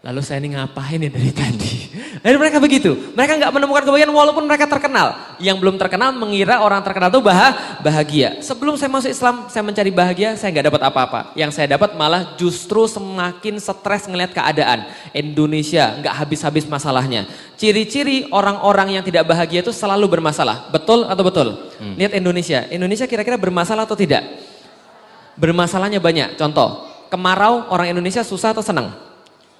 Lalu 0.00 0.20
saya 0.22 0.38
ini 0.40 0.54
ngapain 0.56 1.02
ya 1.02 1.10
dari 1.10 1.30
tadi? 1.34 1.69
Dan 2.20 2.36
mereka 2.36 2.60
begitu. 2.60 2.92
Mereka 3.16 3.40
nggak 3.40 3.52
menemukan 3.52 3.80
kebahagiaan 3.80 4.12
walaupun 4.12 4.44
mereka 4.44 4.68
terkenal. 4.68 5.16
Yang 5.40 5.56
belum 5.56 5.80
terkenal 5.80 6.12
mengira 6.12 6.60
orang 6.60 6.84
terkenal 6.84 7.08
itu 7.08 7.24
bahagia. 7.80 8.44
Sebelum 8.44 8.76
saya 8.76 8.92
masuk 8.92 9.08
Islam, 9.08 9.48
saya 9.48 9.64
mencari 9.64 9.88
bahagia, 9.88 10.36
saya 10.36 10.52
nggak 10.52 10.68
dapat 10.68 10.82
apa-apa. 10.84 11.20
Yang 11.32 11.56
saya 11.56 11.72
dapat 11.72 11.96
malah 11.96 12.36
justru 12.36 12.84
semakin 12.84 13.56
stres 13.56 14.04
ngelihat 14.04 14.36
keadaan. 14.36 14.84
Indonesia 15.16 15.96
nggak 15.96 16.14
habis-habis 16.20 16.68
masalahnya. 16.68 17.24
Ciri-ciri 17.56 18.28
orang-orang 18.28 19.00
yang 19.00 19.04
tidak 19.04 19.24
bahagia 19.24 19.64
itu 19.64 19.72
selalu 19.72 20.20
bermasalah. 20.20 20.68
Betul 20.68 21.08
atau 21.08 21.24
betul? 21.24 21.48
Hmm. 21.80 21.96
Lihat 21.96 22.12
Indonesia. 22.12 22.68
Indonesia 22.68 23.08
kira-kira 23.08 23.40
bermasalah 23.40 23.88
atau 23.88 23.96
tidak? 23.96 24.28
Bermasalahnya 25.40 26.04
banyak. 26.04 26.36
Contoh, 26.36 26.84
kemarau 27.08 27.64
orang 27.72 27.96
Indonesia 27.96 28.20
susah 28.20 28.52
atau 28.52 28.60
senang? 28.60 29.09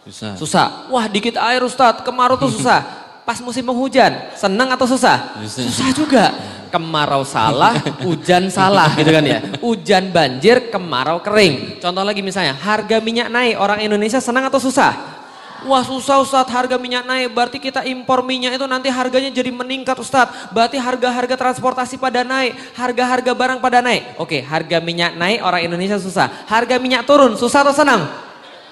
Susah. 0.09 0.33
Susah. 0.37 0.67
Wah 0.89 1.05
dikit 1.07 1.37
air 1.37 1.61
Ustadz, 1.61 2.01
kemarau 2.01 2.41
tuh 2.41 2.49
susah. 2.49 2.81
Pas 3.29 3.37
musim 3.39 3.63
penghujan, 3.63 4.33
senang 4.35 4.73
atau 4.75 4.89
susah? 4.89 5.39
Susah, 5.45 5.63
susah 5.71 5.89
juga. 5.95 6.25
Kemarau 6.71 7.27
salah, 7.27 7.79
hujan 8.07 8.51
salah 8.51 8.95
gitu 8.95 9.11
kan 9.11 9.23
ya. 9.27 9.39
Hujan 9.59 10.11
banjir, 10.11 10.71
kemarau 10.71 11.23
kering. 11.23 11.83
Contoh 11.83 12.03
lagi 12.03 12.23
misalnya, 12.23 12.55
harga 12.59 12.99
minyak 13.03 13.31
naik, 13.31 13.55
orang 13.59 13.83
Indonesia 13.83 14.19
senang 14.23 14.47
atau 14.47 14.59
susah? 14.59 15.21
Wah 15.69 15.85
susah 15.85 16.25
Ustadz 16.25 16.49
harga 16.49 16.81
minyak 16.81 17.05
naik, 17.05 17.37
berarti 17.37 17.61
kita 17.61 17.85
impor 17.85 18.25
minyak 18.25 18.57
itu 18.57 18.65
nanti 18.65 18.89
harganya 18.89 19.29
jadi 19.29 19.53
meningkat 19.53 20.01
Ustadz. 20.01 20.55
Berarti 20.57 20.81
harga-harga 20.81 21.37
transportasi 21.37 22.01
pada 22.01 22.25
naik, 22.25 22.57
harga-harga 22.73 23.31
barang 23.37 23.59
pada 23.61 23.85
naik. 23.85 24.17
Oke 24.17 24.41
harga 24.41 24.81
minyak 24.81 25.21
naik 25.21 25.45
orang 25.45 25.61
Indonesia 25.69 26.01
susah. 26.01 26.49
Harga 26.49 26.81
minyak 26.81 27.05
turun, 27.05 27.37
susah 27.37 27.61
atau 27.61 27.77
senang? 27.77 28.30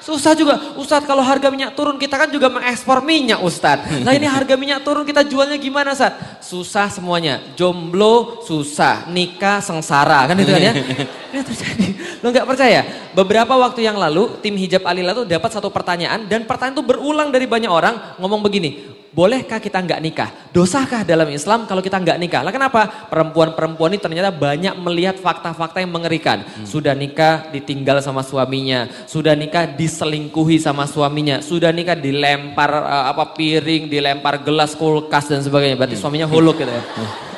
Susah 0.08 0.32
juga. 0.32 0.72
Ustadz 0.80 1.04
kalau 1.04 1.20
harga 1.20 1.52
minyak 1.52 1.76
turun 1.76 2.00
kita 2.00 2.16
kan 2.16 2.32
juga 2.32 2.48
mengekspor 2.48 3.04
minyak 3.04 3.44
Ustadz. 3.44 4.00
Nah 4.00 4.16
ini 4.16 4.24
harga 4.24 4.56
minyak 4.56 4.80
turun 4.80 5.04
kita 5.04 5.20
jualnya 5.20 5.60
gimana 5.60 5.92
Ustadz? 5.92 6.40
Susah 6.40 6.88
semuanya. 6.88 7.44
Jomblo 7.52 8.40
susah, 8.40 9.04
nikah 9.12 9.60
sengsara 9.60 10.24
kan 10.24 10.36
itu 10.40 10.48
kan 10.48 10.64
ya. 10.64 10.72
Ini 11.28 11.44
terjadi. 11.44 11.86
Lo 12.24 12.32
nggak 12.32 12.48
percaya? 12.48 12.80
Beberapa 13.12 13.52
waktu 13.60 13.84
yang 13.84 14.00
lalu 14.00 14.40
tim 14.40 14.56
hijab 14.56 14.80
Alila 14.88 15.12
tuh 15.12 15.28
dapat 15.28 15.52
satu 15.52 15.68
pertanyaan 15.68 16.24
dan 16.24 16.48
pertanyaan 16.48 16.80
itu 16.80 16.88
berulang 16.88 17.28
dari 17.28 17.44
banyak 17.44 17.68
orang 17.68 18.16
ngomong 18.16 18.40
begini 18.40 18.88
bolehkah 19.18 19.58
kita 19.58 19.82
nggak 19.82 19.98
nikah? 19.98 20.30
Dosakah 20.54 21.02
dalam 21.02 21.26
Islam 21.34 21.66
kalau 21.66 21.82
kita 21.82 21.98
nggak 21.98 22.18
nikah? 22.22 22.46
Lah 22.46 22.54
kenapa? 22.54 23.10
Perempuan-perempuan 23.10 23.90
ini 23.90 23.98
ternyata 23.98 24.30
banyak 24.30 24.78
melihat 24.78 25.18
fakta-fakta 25.18 25.82
yang 25.82 25.90
mengerikan. 25.90 26.46
Hmm. 26.46 26.62
Sudah 26.62 26.94
nikah 26.94 27.50
ditinggal 27.50 27.98
sama 27.98 28.22
suaminya, 28.22 28.87
sudah 29.10 29.34
nikah 29.34 29.66
diselingkuhi 29.75 30.62
sama 30.62 30.87
suaminya, 30.87 31.42
sudah 31.42 31.75
nikah 31.75 31.98
dilempar 31.98 32.70
uh, 32.70 33.10
apa 33.10 33.34
piring, 33.34 33.90
dilempar 33.90 34.46
gelas 34.46 34.78
kulkas 34.78 35.26
dan 35.26 35.42
sebagainya. 35.42 35.75
Berarti 35.75 35.98
hmm. 35.98 36.02
suaminya 36.06 36.30
huluk 36.30 36.62
gitu 36.62 36.70
ya. 36.70 36.84
Hmm. 36.87 37.38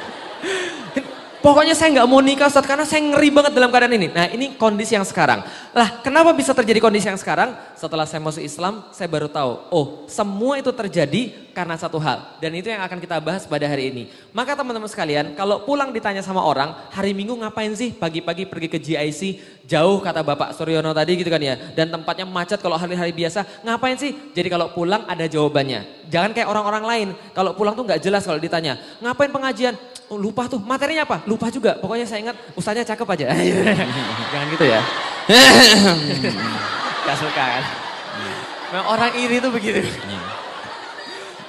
Pokoknya 1.40 1.72
saya 1.72 1.88
nggak 1.96 2.08
mau 2.08 2.20
nikah 2.20 2.52
Ustaz 2.52 2.68
karena 2.68 2.84
saya 2.84 3.00
ngeri 3.00 3.32
banget 3.32 3.56
dalam 3.56 3.72
keadaan 3.72 3.96
ini. 3.96 4.12
Nah 4.12 4.28
ini 4.28 4.60
kondisi 4.60 4.92
yang 4.92 5.08
sekarang. 5.08 5.40
Lah 5.72 6.04
kenapa 6.04 6.36
bisa 6.36 6.52
terjadi 6.52 6.84
kondisi 6.84 7.08
yang 7.08 7.16
sekarang? 7.16 7.56
Setelah 7.80 8.04
saya 8.04 8.20
masuk 8.20 8.44
Islam 8.44 8.84
saya 8.92 9.08
baru 9.08 9.24
tahu. 9.24 9.72
Oh 9.72 9.86
semua 10.04 10.60
itu 10.60 10.68
terjadi 10.68 11.32
karena 11.56 11.80
satu 11.80 11.96
hal. 11.96 12.36
Dan 12.44 12.52
itu 12.60 12.68
yang 12.68 12.84
akan 12.84 13.00
kita 13.00 13.16
bahas 13.24 13.48
pada 13.48 13.64
hari 13.64 13.88
ini. 13.88 14.12
Maka 14.36 14.52
teman-teman 14.52 14.84
sekalian 14.84 15.32
kalau 15.32 15.64
pulang 15.64 15.88
ditanya 15.96 16.20
sama 16.20 16.44
orang 16.44 16.76
hari 16.92 17.16
minggu 17.16 17.32
ngapain 17.32 17.72
sih 17.72 17.96
pagi-pagi 17.96 18.44
pergi 18.44 18.68
ke 18.68 18.76
GIC. 18.76 19.20
Jauh 19.70 20.02
kata 20.02 20.26
Bapak 20.26 20.50
Suryono 20.58 20.90
tadi 20.90 21.14
gitu 21.14 21.30
kan 21.30 21.38
ya. 21.38 21.54
Dan 21.54 21.94
tempatnya 21.94 22.26
macet 22.26 22.58
kalau 22.58 22.74
hari-hari 22.74 23.14
biasa. 23.14 23.46
Ngapain 23.62 23.94
sih? 23.94 24.10
Jadi 24.34 24.50
kalau 24.50 24.74
pulang 24.74 25.06
ada 25.06 25.30
jawabannya. 25.30 26.10
Jangan 26.10 26.34
kayak 26.34 26.50
orang-orang 26.50 26.82
lain. 26.82 27.08
Kalau 27.30 27.54
pulang 27.54 27.78
tuh 27.78 27.86
nggak 27.86 28.02
jelas 28.02 28.26
kalau 28.26 28.42
ditanya. 28.42 28.74
Ngapain 28.98 29.30
pengajian? 29.30 29.78
Oh, 30.10 30.18
lupa 30.18 30.50
tuh, 30.50 30.58
materinya 30.58 31.06
apa? 31.06 31.22
Lupa 31.22 31.54
juga. 31.54 31.78
Pokoknya 31.78 32.02
saya 32.02 32.18
ingat 32.18 32.36
ustaznya 32.58 32.82
cakep 32.82 33.06
aja. 33.14 33.26
Jangan 34.34 34.46
gitu 34.58 34.66
ya. 34.66 34.82
Gak 37.06 37.16
suka 37.22 37.44
kan. 37.46 37.64
Memang 38.74 38.86
orang 38.90 39.10
iri 39.22 39.38
tuh 39.38 39.54
begitu. 39.54 39.86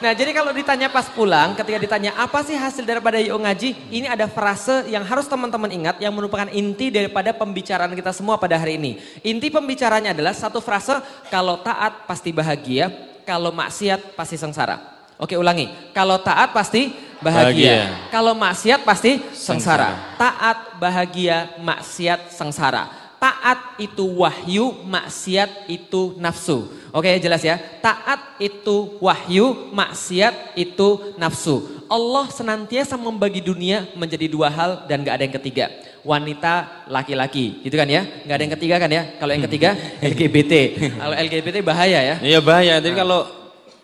Nah 0.02 0.18
jadi 0.18 0.34
kalau 0.34 0.50
ditanya 0.50 0.90
pas 0.90 1.06
pulang, 1.14 1.54
ketika 1.54 1.78
ditanya 1.78 2.18
apa 2.18 2.42
sih 2.42 2.58
hasil 2.58 2.82
daripada 2.90 3.22
yuk 3.22 3.38
ngaji, 3.38 3.78
ini 3.94 4.10
ada 4.10 4.26
frase 4.26 4.90
yang 4.90 5.06
harus 5.06 5.30
teman-teman 5.30 5.70
ingat 5.70 6.02
yang 6.02 6.10
merupakan 6.10 6.50
inti 6.50 6.90
daripada 6.90 7.30
pembicaraan 7.38 7.94
kita 7.94 8.10
semua 8.10 8.42
pada 8.42 8.58
hari 8.58 8.82
ini. 8.82 8.98
Inti 9.22 9.54
pembicaranya 9.54 10.10
adalah 10.18 10.34
satu 10.34 10.58
frase, 10.58 10.98
kalau 11.30 11.62
taat 11.62 12.10
pasti 12.10 12.34
bahagia, 12.34 12.90
kalau 13.30 13.54
maksiat 13.54 14.18
pasti 14.18 14.42
sengsara. 14.42 14.82
Oke 15.22 15.38
ulangi, 15.38 15.70
kalau 15.94 16.18
taat 16.18 16.50
pasti 16.50 16.90
bahagia. 17.22 17.94
bahagia. 17.94 18.10
Kalau 18.10 18.34
maksiat 18.34 18.82
pasti 18.82 19.22
sengsara. 19.38 19.94
sengsara. 19.94 20.18
Taat, 20.18 20.58
bahagia, 20.82 21.38
maksiat, 21.62 22.34
sengsara. 22.34 23.01
Taat 23.22 23.78
itu 23.78 24.02
wahyu, 24.02 24.82
maksiat 24.82 25.70
itu 25.70 26.18
nafsu. 26.18 26.66
Oke 26.90 27.14
jelas 27.22 27.46
ya. 27.46 27.62
Taat 27.78 28.42
itu 28.42 28.98
wahyu, 28.98 29.70
maksiat 29.70 30.58
itu 30.58 31.14
nafsu. 31.22 31.86
Allah 31.86 32.34
senantiasa 32.34 32.98
membagi 32.98 33.38
dunia 33.38 33.86
menjadi 33.94 34.26
dua 34.26 34.50
hal 34.50 34.90
dan 34.90 35.06
gak 35.06 35.22
ada 35.22 35.24
yang 35.30 35.36
ketiga. 35.38 35.70
Wanita, 36.02 36.90
laki-laki, 36.90 37.62
gitu 37.62 37.78
kan 37.78 37.86
ya? 37.86 38.10
Gak 38.26 38.42
ada 38.42 38.42
yang 38.42 38.54
ketiga 38.58 38.76
kan 38.82 38.90
ya? 38.90 39.04
Kalau 39.22 39.32
yang 39.38 39.46
ketiga 39.46 39.70
LGBT. 40.02 40.54
Kalau 40.98 41.14
LGBT 41.14 41.56
bahaya 41.62 42.00
ya? 42.02 42.16
Iya 42.26 42.40
bahaya. 42.42 42.82
Jadi 42.82 42.98
nah. 42.98 43.06
kalau 43.06 43.20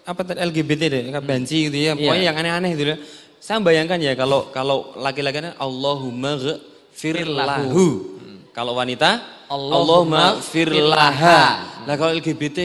apa 0.02 0.22
tadi 0.26 0.42
LGBT 0.50 0.82
deh, 0.90 1.02
benci 1.22 1.70
gitu 1.70 1.78
ya. 1.78 1.94
Pokoknya 1.94 2.26
yeah. 2.26 2.30
yang 2.34 2.38
aneh-aneh 2.42 2.74
gitu 2.74 2.90
ya. 2.90 2.98
Saya 3.38 3.62
bayangkan 3.62 4.02
ya 4.02 4.18
kalau 4.18 4.50
kalau 4.50 4.98
laki-laki 4.98 5.46
Allahumma 5.62 6.42
ghfir 6.42 7.22
lahu. 7.22 8.17
Kalau 8.58 8.74
wanita 8.74 9.22
Allahumma 9.54 10.42
ghfir 10.42 10.74
laha. 10.74 11.62
Nah 11.86 11.94
kalau 11.94 12.10
LGBT 12.18 12.58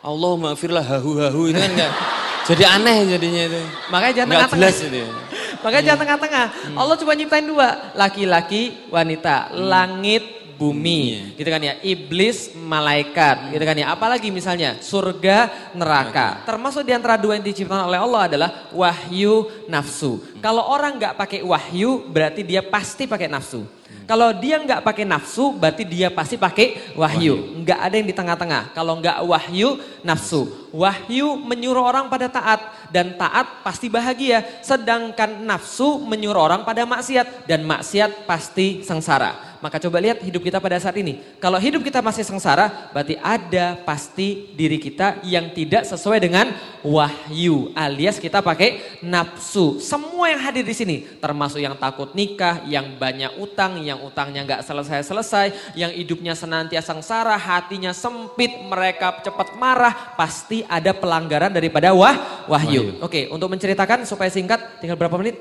Allahumma 0.00 0.56
ghfir 0.56 0.72
lahu 0.72 1.20
hahu 1.20 1.52
itu 1.52 1.60
kan 1.60 1.70
enggak 1.76 1.92
jadi 2.48 2.64
aneh 2.66 2.98
jadinya 3.04 3.42
itu. 3.52 3.60
Makanya 3.92 4.14
jangan 4.16 4.30
tengah-tengah. 4.48 4.72
itu. 4.72 5.04
Makanya 5.60 5.84
jangan 5.84 6.00
tengah-tengah. 6.02 6.46
Allah 6.72 6.96
cuma 6.96 7.12
nyiptain 7.14 7.46
dua, 7.46 7.68
laki-laki, 7.94 8.88
wanita, 8.88 9.52
hmm. 9.52 9.60
langit, 9.70 10.24
bumi, 10.56 11.02
hmm. 11.14 11.28
gitu 11.36 11.48
kan 11.52 11.62
ya. 11.62 11.74
Iblis, 11.84 12.56
malaikat, 12.56 13.54
gitu 13.54 13.60
kan 13.62 13.76
ya. 13.76 13.92
Apalagi 13.92 14.34
misalnya 14.34 14.80
surga, 14.80 15.70
neraka. 15.78 16.42
Termasuk 16.48 16.82
di 16.82 16.90
antara 16.96 17.20
dua 17.20 17.38
yang 17.38 17.44
diciptakan 17.44 17.86
oleh 17.86 18.00
Allah 18.00 18.22
adalah 18.26 18.50
wahyu, 18.72 19.46
nafsu. 19.70 20.18
Hmm. 20.18 20.42
Kalau 20.42 20.64
orang 20.64 20.96
nggak 20.96 21.14
pakai 21.14 21.40
wahyu, 21.44 22.08
berarti 22.08 22.42
dia 22.42 22.64
pasti 22.64 23.06
pakai 23.06 23.28
nafsu. 23.30 23.62
Kalau 24.10 24.34
dia 24.34 24.58
nggak 24.58 24.82
pakai 24.82 25.06
nafsu, 25.06 25.54
berarti 25.54 25.86
dia 25.86 26.10
pasti 26.10 26.34
pakai 26.34 26.98
wahyu. 26.98 27.62
Nggak 27.62 27.78
ada 27.78 27.94
yang 27.94 28.08
di 28.10 28.16
tengah-tengah. 28.18 28.74
Kalau 28.74 28.98
nggak 28.98 29.22
wahyu, 29.22 29.78
nafsu. 30.02 30.50
Wahyu 30.74 31.38
menyuruh 31.38 31.86
orang 31.86 32.10
pada 32.10 32.26
taat 32.26 32.58
dan 32.94 33.16
taat 33.16 33.64
pasti 33.64 33.88
bahagia. 33.88 34.62
Sedangkan 34.62 35.42
nafsu 35.42 35.98
menyuruh 36.04 36.46
orang 36.46 36.62
pada 36.62 36.84
maksiat 36.84 37.48
dan 37.48 37.64
maksiat 37.64 38.28
pasti 38.28 38.84
sengsara. 38.84 39.50
Maka 39.60 39.76
coba 39.76 40.00
lihat 40.00 40.24
hidup 40.24 40.40
kita 40.40 40.56
pada 40.56 40.80
saat 40.80 40.96
ini. 40.96 41.20
Kalau 41.36 41.60
hidup 41.60 41.84
kita 41.84 42.00
masih 42.00 42.24
sengsara, 42.24 42.88
berarti 42.96 43.20
ada 43.20 43.76
pasti 43.84 44.48
diri 44.56 44.80
kita 44.80 45.20
yang 45.20 45.52
tidak 45.52 45.84
sesuai 45.84 46.16
dengan 46.16 46.48
wahyu. 46.80 47.68
Alias 47.76 48.16
kita 48.16 48.40
pakai 48.40 48.80
nafsu. 49.04 49.76
Semua 49.76 50.32
yang 50.32 50.40
hadir 50.40 50.64
di 50.64 50.72
sini, 50.72 50.96
termasuk 51.20 51.60
yang 51.60 51.76
takut 51.76 52.16
nikah, 52.16 52.64
yang 52.64 52.96
banyak 52.96 53.36
utang, 53.36 53.84
yang 53.84 54.00
utangnya 54.00 54.48
nggak 54.48 54.64
selesai-selesai, 54.64 55.76
yang 55.76 55.92
hidupnya 55.92 56.32
senantiasa 56.32 56.96
sengsara, 56.96 57.36
hatinya 57.36 57.92
sempit, 57.92 58.64
mereka 58.64 59.20
cepat 59.20 59.60
marah, 59.60 60.16
pasti 60.16 60.64
ada 60.64 60.96
pelanggaran 60.96 61.52
daripada 61.52 61.92
wah, 61.92 62.48
wahyu. 62.48 62.79
Wahyu. 62.80 62.92
Oke, 63.04 63.20
untuk 63.28 63.48
menceritakan 63.52 64.08
supaya 64.08 64.32
singkat, 64.32 64.80
tinggal 64.80 64.96
berapa 64.96 65.16
menit? 65.20 65.36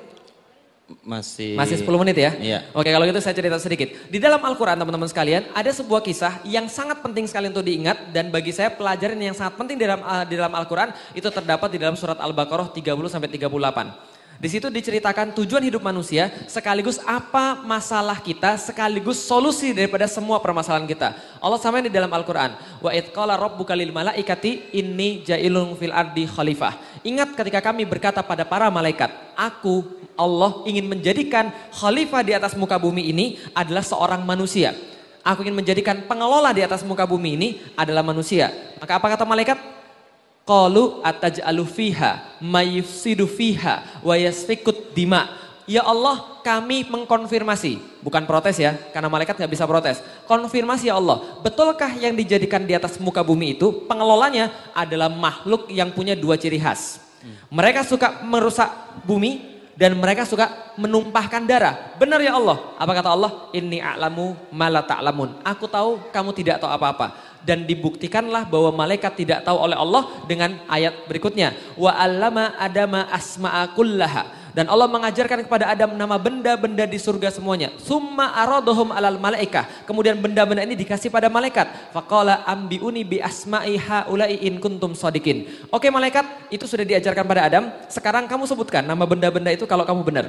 Masih 1.06 1.54
Masih 1.54 1.86
10 1.86 2.02
menit 2.02 2.18
ya? 2.18 2.32
Iya. 2.34 2.60
Oke, 2.74 2.90
kalau 2.90 3.06
gitu 3.06 3.22
saya 3.22 3.38
cerita 3.38 3.62
sedikit. 3.62 3.94
Di 4.10 4.18
dalam 4.18 4.42
Al-Qur'an 4.42 4.74
teman-teman 4.74 5.06
sekalian, 5.06 5.46
ada 5.54 5.70
sebuah 5.70 6.02
kisah 6.02 6.42
yang 6.50 6.66
sangat 6.66 7.06
penting 7.06 7.30
sekali 7.30 7.54
untuk 7.54 7.62
diingat 7.62 8.10
dan 8.10 8.34
bagi 8.34 8.50
saya 8.50 8.74
pelajaran 8.74 9.22
yang 9.22 9.38
sangat 9.38 9.54
penting 9.54 9.78
di 9.78 9.86
dalam 9.86 10.02
uh, 10.02 10.26
di 10.26 10.34
dalam 10.34 10.50
Al-Qur'an 10.50 10.90
itu 11.14 11.30
terdapat 11.30 11.70
di 11.70 11.78
dalam 11.78 11.94
surat 11.94 12.18
Al-Baqarah 12.18 12.74
30 12.74 12.90
sampai 13.06 13.30
38. 13.30 14.09
Di 14.40 14.48
situ 14.48 14.72
diceritakan 14.72 15.36
tujuan 15.36 15.60
hidup 15.68 15.84
manusia 15.84 16.32
sekaligus 16.48 16.96
apa 17.04 17.60
masalah 17.60 18.24
kita 18.24 18.56
sekaligus 18.56 19.20
solusi 19.20 19.76
daripada 19.76 20.08
semua 20.08 20.40
permasalahan 20.40 20.88
kita. 20.88 21.12
Allah 21.44 21.60
sama 21.60 21.84
di 21.84 21.92
dalam 21.92 22.08
Al-Qur'an, 22.08 22.56
wa 22.80 22.88
id 22.96 23.12
qala 23.12 23.36
rabbuka 23.36 23.76
lil 23.76 23.92
malaikati 23.92 24.72
inni 24.80 25.28
ja'ilun 25.28 25.76
fil 25.76 25.92
ardi 25.92 26.24
khalifah. 26.24 27.04
Ingat 27.04 27.36
ketika 27.36 27.60
kami 27.60 27.84
berkata 27.84 28.24
pada 28.24 28.48
para 28.48 28.72
malaikat, 28.72 29.12
aku 29.36 29.84
Allah 30.16 30.64
ingin 30.64 30.88
menjadikan 30.88 31.52
khalifah 31.76 32.24
di 32.24 32.32
atas 32.32 32.56
muka 32.56 32.80
bumi 32.80 33.12
ini 33.12 33.36
adalah 33.52 33.84
seorang 33.84 34.24
manusia. 34.24 34.72
Aku 35.20 35.44
ingin 35.44 35.60
menjadikan 35.60 36.08
pengelola 36.08 36.56
di 36.56 36.64
atas 36.64 36.88
muka 36.88 37.04
bumi 37.04 37.36
ini 37.36 37.48
adalah 37.76 38.08
manusia. 38.08 38.56
Maka 38.80 39.04
apa 39.04 39.20
kata 39.20 39.28
malaikat? 39.28 39.79
Qalu 40.50 41.06
ataj'alu 41.06 41.62
fiha 41.62 42.42
mayufsidu 42.42 43.30
fiha 43.30 44.02
wa 44.02 44.18
yasfikut 44.18 44.98
dima. 44.98 45.30
Ya 45.70 45.86
Allah 45.86 46.42
kami 46.42 46.90
mengkonfirmasi. 46.90 48.02
Bukan 48.02 48.26
protes 48.26 48.58
ya, 48.58 48.74
karena 48.90 49.06
malaikat 49.14 49.38
nggak 49.38 49.54
bisa 49.54 49.70
protes. 49.70 50.02
Konfirmasi 50.26 50.90
ya 50.90 50.98
Allah, 50.98 51.38
betulkah 51.46 51.94
yang 52.02 52.18
dijadikan 52.18 52.66
di 52.66 52.74
atas 52.74 52.98
muka 52.98 53.22
bumi 53.22 53.54
itu 53.54 53.86
pengelolanya 53.86 54.50
adalah 54.74 55.06
makhluk 55.06 55.70
yang 55.70 55.94
punya 55.94 56.18
dua 56.18 56.42
ciri 56.42 56.58
khas. 56.58 56.98
Mereka 57.54 57.86
suka 57.86 58.26
merusak 58.26 58.66
bumi 59.06 59.62
dan 59.78 59.94
mereka 59.94 60.26
suka 60.26 60.74
menumpahkan 60.82 61.46
darah. 61.46 61.94
Benar 62.02 62.26
ya 62.26 62.34
Allah? 62.34 62.74
Apa 62.82 62.92
kata 62.98 63.14
Allah? 63.14 63.32
Inni 63.54 63.78
a'lamu 63.78 64.34
ma 64.50 64.74
ta'lamun. 64.82 65.46
Aku 65.46 65.70
tahu 65.70 66.10
kamu 66.10 66.34
tidak 66.34 66.58
tahu 66.58 66.74
apa-apa 66.74 67.29
dan 67.44 67.64
dibuktikanlah 67.64 68.48
bahwa 68.48 68.74
malaikat 68.86 69.16
tidak 69.16 69.44
tahu 69.48 69.58
oleh 69.58 69.78
Allah 69.78 70.08
dengan 70.28 70.60
ayat 70.68 71.08
berikutnya 71.08 71.56
wa 71.80 71.92
allama 71.96 72.56
adama 72.60 73.08
asma'a 73.10 73.72
kullaha 73.74 74.40
dan 74.60 74.66
Allah 74.66 74.90
mengajarkan 74.90 75.46
kepada 75.46 75.70
Adam 75.70 75.94
nama 75.94 76.18
benda-benda 76.18 76.84
di 76.90 76.98
surga 76.98 77.30
semuanya. 77.30 77.70
Summa 77.78 78.34
aradohum 78.34 78.90
alal 78.90 79.22
malaikah. 79.22 79.86
Kemudian 79.86 80.18
benda-benda 80.18 80.66
ini 80.66 80.74
dikasih 80.74 81.14
pada 81.14 81.30
malaikat. 81.30 81.94
Faqala 81.94 82.44
ambiuni 82.50 83.06
bi 83.06 83.18
asma'i 83.22 83.78
haula'i 83.78 84.50
in 84.50 84.58
kuntum 84.58 84.98
sadikin. 84.98 85.46
Oke 85.70 85.94
malaikat, 85.94 86.50
itu 86.50 86.66
sudah 86.66 86.84
diajarkan 86.84 87.26
pada 87.30 87.46
Adam. 87.46 87.64
Sekarang 87.88 88.26
kamu 88.26 88.50
sebutkan 88.50 88.82
nama 88.82 89.06
benda-benda 89.06 89.54
itu 89.54 89.70
kalau 89.70 89.86
kamu 89.86 90.02
benar. 90.02 90.26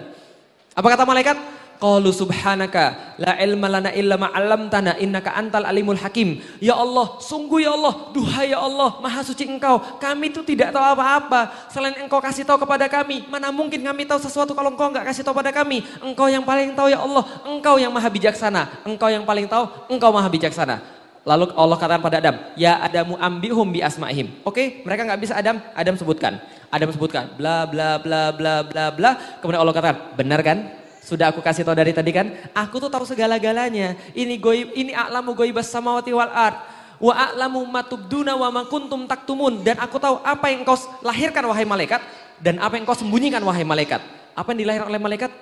Apa 0.77 0.87
kata 0.95 1.03
malaikat? 1.09 1.37
Qalu 1.81 2.13
subhanaka 2.13 3.17
la 3.17 3.41
ilma 3.41 3.73
lana 3.73 3.89
illa 3.97 4.21
ma 4.21 4.29
'allamtana 4.29 5.01
innaka 5.01 5.33
antal 5.33 5.65
alimul 5.65 5.97
hakim. 5.97 6.45
Ya 6.61 6.77
Allah, 6.77 7.17
sungguh 7.25 7.65
ya 7.65 7.73
Allah, 7.73 8.13
duhai 8.13 8.53
ya 8.53 8.61
Allah, 8.61 9.01
maha 9.01 9.25
suci 9.25 9.49
Engkau. 9.49 9.81
Kami 9.97 10.29
itu 10.29 10.45
tidak 10.45 10.77
tahu 10.77 10.85
apa-apa 10.85 11.73
selain 11.73 11.97
Engkau 11.97 12.21
kasih 12.21 12.45
tahu 12.45 12.61
kepada 12.69 12.85
kami. 12.85 13.25
Mana 13.33 13.49
mungkin 13.49 13.81
kami 13.81 14.05
tahu 14.05 14.21
sesuatu 14.21 14.53
kalau 14.53 14.77
Engkau 14.77 14.93
enggak 14.93 15.09
kasih 15.09 15.25
tahu 15.25 15.33
pada 15.33 15.49
kami? 15.57 15.81
Engkau 16.05 16.29
yang 16.29 16.45
paling 16.45 16.77
tahu 16.77 16.93
ya 16.93 17.01
Allah. 17.01 17.25
Engkau 17.49 17.81
yang 17.81 17.89
maha 17.97 18.13
bijaksana. 18.13 18.85
Engkau 18.85 19.09
yang 19.09 19.25
paling 19.25 19.49
tahu, 19.49 19.65
Engkau 19.89 20.13
maha 20.13 20.29
bijaksana. 20.29 21.01
Lalu 21.25 21.53
Allah 21.53 21.77
katakan 21.77 22.01
pada 22.01 22.17
Adam, 22.17 22.37
ya 22.57 22.81
Adamu 22.81 23.17
ambihum 23.21 23.69
bi 23.69 23.85
asma'ihim. 23.85 24.41
Oke, 24.45 24.81
mereka 24.89 25.05
nggak 25.05 25.21
bisa 25.21 25.37
Adam, 25.37 25.61
Adam 25.77 25.97
sebutkan. 25.97 26.41
Adam 26.73 26.89
sebutkan, 26.93 27.37
bla 27.37 27.69
bla 27.69 28.01
bla 28.01 28.33
bla 28.33 28.65
bla 28.65 28.85
bla. 28.89 29.11
Kemudian 29.41 29.61
Allah 29.61 29.77
katakan, 29.77 30.17
benar 30.17 30.41
kan? 30.41 30.80
Sudah 31.01 31.33
aku 31.33 31.41
kasih 31.41 31.65
tahu 31.65 31.73
dari 31.73 31.97
tadi 31.97 32.13
kan, 32.13 32.29
aku 32.53 32.77
tuh 32.77 32.93
tahu 32.93 33.09
segala-galanya. 33.09 33.97
Ini 34.13 34.37
goib, 34.37 34.77
ini 34.77 34.93
a'lamu 34.93 35.33
goibas 35.33 35.73
samawati 35.73 36.13
wal 36.13 36.29
ard. 36.29 36.61
Wa 37.01 37.33
a'lamu 37.33 37.65
matubduna 37.65 38.37
wa 38.37 38.53
ma 38.53 38.63
kuntum 38.69 39.09
taktumun. 39.09 39.65
Dan 39.65 39.81
aku 39.81 39.97
tahu 39.97 40.21
apa 40.21 40.53
yang 40.53 40.61
kau 40.61 40.77
lahirkan 41.01 41.41
wahai 41.49 41.65
malaikat 41.65 42.05
dan 42.37 42.61
apa 42.61 42.77
yang 42.77 42.85
kau 42.85 42.93
sembunyikan 42.93 43.41
wahai 43.41 43.65
malaikat. 43.65 44.05
Apa 44.37 44.53
yang 44.53 44.69
dilahirkan 44.69 44.89
oleh 44.93 45.01
malaikat? 45.01 45.33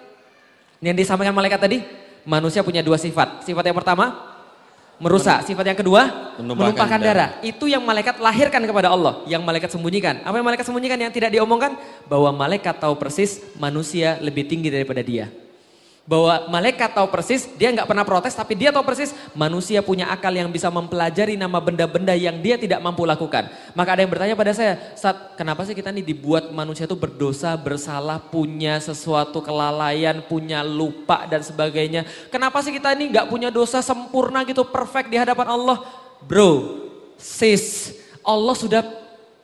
Yang 0.79 0.97
disampaikan 1.03 1.35
malaikat 1.35 1.59
tadi, 1.59 1.83
manusia 2.23 2.63
punya 2.63 2.79
dua 2.79 2.95
sifat. 2.95 3.43
Sifat 3.43 3.67
yang 3.67 3.75
pertama, 3.75 4.15
merusak. 5.03 5.43
Sifat 5.43 5.75
yang 5.75 5.79
kedua, 5.83 6.39
menumpahkan, 6.39 6.71
menumpahkan 6.71 7.01
darah. 7.03 7.35
darah. 7.35 7.43
Itu 7.43 7.67
yang 7.67 7.83
malaikat 7.83 8.23
lahirkan 8.23 8.63
kepada 8.63 8.95
Allah, 8.95 9.27
yang 9.27 9.43
malaikat 9.43 9.75
sembunyikan. 9.75 10.23
Apa 10.23 10.39
yang 10.39 10.47
malaikat 10.47 10.71
sembunyikan 10.71 10.99
yang 11.03 11.11
tidak 11.11 11.35
diomongkan? 11.35 11.75
Bahwa 12.07 12.31
malaikat 12.31 12.79
tahu 12.79 12.95
persis 12.95 13.43
manusia 13.59 14.23
lebih 14.23 14.47
tinggi 14.47 14.71
daripada 14.71 15.03
dia 15.03 15.27
bahwa 16.09 16.49
malaikat 16.49 16.97
tahu 16.97 17.13
persis, 17.13 17.45
dia 17.61 17.69
nggak 17.69 17.85
pernah 17.85 18.01
protes, 18.01 18.33
tapi 18.33 18.57
dia 18.57 18.73
tahu 18.73 18.81
persis 18.81 19.13
manusia 19.37 19.85
punya 19.85 20.09
akal 20.09 20.33
yang 20.33 20.49
bisa 20.49 20.73
mempelajari 20.73 21.37
nama 21.37 21.61
benda-benda 21.61 22.17
yang 22.17 22.41
dia 22.41 22.57
tidak 22.57 22.81
mampu 22.81 23.05
lakukan. 23.05 23.53
Maka 23.77 23.93
ada 23.93 24.01
yang 24.01 24.09
bertanya 24.09 24.33
pada 24.33 24.57
saya, 24.57 24.81
saat 24.97 25.37
kenapa 25.37 25.69
sih 25.69 25.77
kita 25.77 25.93
nih 25.93 26.01
dibuat 26.01 26.49
manusia 26.49 26.89
itu 26.89 26.97
berdosa, 26.97 27.53
bersalah, 27.61 28.17
punya 28.17 28.81
sesuatu 28.81 29.45
kelalaian, 29.45 30.25
punya 30.25 30.65
lupa 30.65 31.29
dan 31.29 31.45
sebagainya. 31.45 32.09
Kenapa 32.33 32.65
sih 32.65 32.73
kita 32.73 32.97
ini 32.97 33.13
nggak 33.13 33.29
punya 33.29 33.53
dosa 33.53 33.85
sempurna 33.85 34.49
gitu, 34.49 34.65
perfect 34.65 35.13
di 35.13 35.21
hadapan 35.21 35.61
Allah? 35.61 35.85
Bro, 36.25 36.89
sis, 37.21 37.93
Allah 38.25 38.57
sudah 38.57 38.81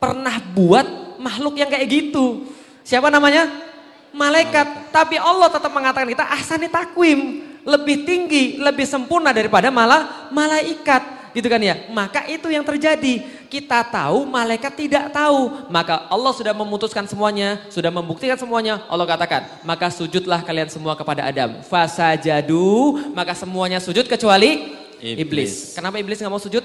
pernah 0.00 0.40
buat 0.56 1.20
makhluk 1.20 1.60
yang 1.60 1.68
kayak 1.68 1.92
gitu. 1.92 2.48
Siapa 2.88 3.12
namanya? 3.12 3.73
Malaikat. 4.14 4.94
Tapi 4.94 5.18
Allah 5.18 5.50
tetap 5.50 5.74
mengatakan 5.74 6.08
kita 6.08 6.24
ahsani 6.24 6.70
takwim. 6.70 7.50
Lebih 7.64 8.04
tinggi, 8.04 8.60
lebih 8.60 8.84
sempurna 8.84 9.32
daripada 9.32 9.72
malah 9.72 10.28
malaikat. 10.28 11.32
Gitu 11.34 11.50
kan 11.50 11.58
ya. 11.58 11.90
Maka 11.90 12.22
itu 12.30 12.46
yang 12.46 12.62
terjadi. 12.62 13.26
Kita 13.50 13.82
tahu, 13.82 14.22
malaikat 14.28 14.70
tidak 14.78 15.10
tahu. 15.10 15.66
Maka 15.66 16.06
Allah 16.06 16.32
sudah 16.36 16.54
memutuskan 16.54 17.08
semuanya, 17.10 17.58
sudah 17.72 17.90
membuktikan 17.90 18.38
semuanya. 18.38 18.86
Allah 18.86 19.08
katakan, 19.08 19.48
maka 19.66 19.90
sujudlah 19.90 20.46
kalian 20.46 20.70
semua 20.70 20.94
kepada 20.94 21.26
Adam. 21.26 21.62
Fasajadu, 21.66 23.10
maka 23.16 23.34
semuanya 23.34 23.82
sujud 23.82 24.06
kecuali 24.06 24.76
iblis. 25.02 25.22
iblis. 25.24 25.52
Kenapa 25.74 25.98
iblis 25.98 26.22
nggak 26.22 26.32
mau 26.32 26.42
sujud? 26.42 26.62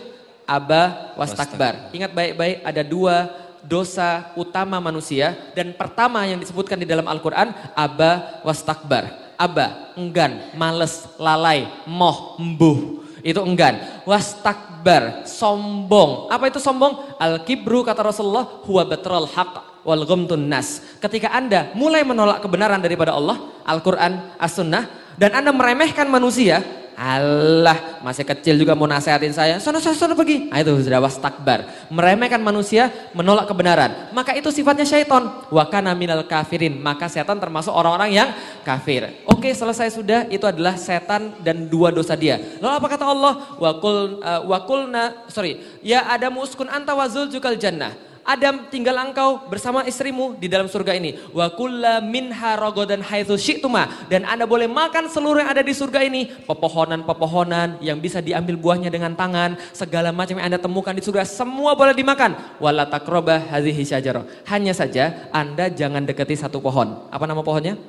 Aba 0.49 1.13
wastakbar. 1.13 1.93
Ingat 1.93 2.09
baik-baik 2.09 2.57
ada 2.65 2.81
dua 2.81 3.29
dosa 3.65 4.31
utama 4.39 4.79
manusia 4.79 5.35
dan 5.55 5.75
pertama 5.75 6.23
yang 6.27 6.39
disebutkan 6.39 6.79
di 6.79 6.87
dalam 6.87 7.07
Al-Quran 7.07 7.51
aba 7.75 8.41
wastakbar. 8.43 9.31
Aba 9.39 9.95
enggan 9.95 10.51
males 10.55 11.07
lalai 11.15 11.67
moh 11.87 12.35
embuh 12.35 12.99
itu 13.23 13.39
enggan. 13.43 14.03
Wastakbar 14.07 15.27
sombong. 15.27 16.31
Apa 16.31 16.47
itu 16.51 16.59
sombong? 16.59 17.19
Al 17.19 17.43
kibru 17.43 17.83
kata 17.83 18.03
Rasulullah 18.03 18.63
huwa 18.67 18.83
batrul 18.87 19.27
haq 19.27 19.83
wal 19.83 20.03
ghamtun 20.07 20.47
nas. 20.47 20.83
Ketika 20.99 21.31
anda 21.31 21.71
mulai 21.75 22.03
menolak 22.03 22.43
kebenaran 22.43 22.79
daripada 22.79 23.15
Allah 23.15 23.39
Al-Quran 23.67 24.35
As-Sunnah 24.39 25.15
dan 25.19 25.35
anda 25.35 25.51
meremehkan 25.51 26.07
manusia 26.07 26.63
Allah 26.99 28.03
masih 28.03 28.27
kecil 28.27 28.59
juga 28.59 28.75
mau 28.75 28.83
nasehatin 28.83 29.31
saya. 29.31 29.55
Sono 29.63 29.79
sono 29.79 29.95
sono 29.95 30.19
pergi. 30.19 30.51
Nah, 30.51 30.59
itu 30.59 30.75
sudah 30.83 30.99
takbar. 31.15 31.87
Meremehkan 31.87 32.43
manusia, 32.43 32.91
menolak 33.15 33.47
kebenaran. 33.47 34.11
Maka 34.11 34.35
itu 34.35 34.51
sifatnya 34.51 34.83
syaitan. 34.83 35.47
Wakana 35.47 35.95
minal 35.95 36.27
kafirin. 36.27 36.75
Maka 36.75 37.07
setan 37.07 37.39
termasuk 37.39 37.71
orang-orang 37.71 38.11
yang 38.11 38.29
kafir. 38.67 39.07
Oke, 39.31 39.55
selesai 39.55 39.95
sudah. 39.95 40.27
Itu 40.27 40.43
adalah 40.43 40.75
setan 40.75 41.39
dan 41.39 41.71
dua 41.71 41.95
dosa 41.95 42.19
dia. 42.19 42.35
Lalu 42.59 42.73
apa 42.83 42.87
kata 42.91 43.07
Allah? 43.07 43.33
Wakul 43.55 44.19
uh, 44.19 44.41
wakulna 44.51 45.23
sorry. 45.31 45.63
Ya 45.79 46.03
ada 46.03 46.27
muskun 46.27 46.67
anta 46.67 46.91
wazul 46.91 47.31
jukal 47.31 47.55
jannah. 47.55 48.08
Adam 48.25 48.67
tinggal 48.69 48.95
engkau 48.99 49.47
bersama 49.49 49.83
istrimu 49.87 50.37
di 50.37 50.47
dalam 50.51 50.67
surga 50.69 50.95
ini. 50.95 51.17
Wa 51.31 51.51
kulla 51.53 51.99
minha 52.03 52.55
ragodan 52.59 53.01
haitsu 53.01 53.39
syi'tuma 53.39 54.07
dan 54.11 54.27
Anda 54.27 54.45
boleh 54.45 54.69
makan 54.69 55.09
seluruh 55.09 55.41
yang 55.43 55.51
ada 55.51 55.63
di 55.65 55.73
surga 55.73 56.05
ini, 56.05 56.29
pepohonan-pepohonan 56.45 57.81
yang 57.81 57.97
bisa 57.97 58.19
diambil 58.19 58.59
buahnya 58.59 58.89
dengan 58.91 59.15
tangan, 59.15 59.57
segala 59.71 60.13
macam 60.13 60.37
yang 60.37 60.51
Anda 60.51 60.59
temukan 60.61 60.93
di 60.93 61.01
surga 61.01 61.25
semua 61.25 61.73
boleh 61.73 61.95
dimakan. 61.95 62.59
Wala 62.61 62.85
hadhihi 62.89 63.83
syajarah. 63.85 64.45
Hanya 64.49 64.75
saja 64.75 65.29
Anda 65.33 65.71
jangan 65.71 66.05
dekati 66.05 66.35
satu 66.35 66.61
pohon. 66.61 67.09
Apa 67.09 67.25
nama 67.25 67.41
pohonnya? 67.41 67.79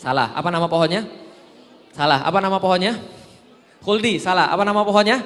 Salah. 0.00 0.32
Apa 0.32 0.48
nama 0.48 0.64
pohonnya? 0.64 1.04
Salah. 1.92 2.24
Apa 2.24 2.38
nama 2.40 2.56
pohonnya? 2.56 2.96
Khuldi. 3.84 4.16
Salah. 4.16 4.48
Apa 4.48 4.64
nama 4.64 4.80
pohonnya? 4.80 5.20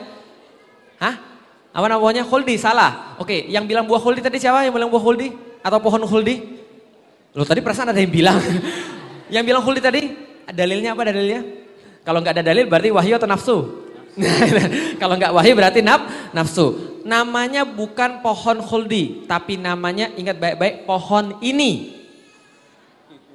Hah? 0.99 1.34
Apa 1.75 1.91
namanya? 1.91 2.23
Khuldi, 2.23 2.55
salah. 2.55 3.19
Oke, 3.19 3.51
yang 3.51 3.67
bilang 3.67 3.83
buah 3.91 3.99
khuldi 3.99 4.23
tadi 4.23 4.39
siapa? 4.39 4.63
Yang 4.63 4.79
bilang 4.79 4.91
buah 4.95 5.03
khuldi? 5.03 5.35
Atau 5.59 5.83
pohon 5.83 6.07
khuldi? 6.07 6.63
Lo 7.35 7.43
tadi 7.43 7.59
perasaan 7.59 7.91
ada 7.91 7.99
yang 7.99 8.15
bilang. 8.15 8.39
yang 9.35 9.43
bilang 9.43 9.59
khuldi 9.67 9.83
tadi, 9.83 10.15
dalilnya 10.55 10.95
apa 10.95 11.11
dalilnya? 11.11 11.43
Kalau 12.07 12.23
nggak 12.23 12.39
ada 12.39 12.45
dalil 12.47 12.71
berarti 12.71 12.95
wahyu 12.95 13.19
atau 13.19 13.27
nafsu? 13.27 13.57
Kalau 15.03 15.19
nggak 15.19 15.35
wahyu 15.35 15.59
berarti 15.59 15.83
naf, 15.83 16.31
nafsu. 16.31 17.03
Namanya 17.03 17.67
bukan 17.67 18.23
pohon 18.23 18.63
khuldi, 18.63 19.27
tapi 19.27 19.59
namanya 19.59 20.15
ingat 20.15 20.39
baik-baik 20.39 20.87
pohon 20.87 21.43
ini. 21.43 21.91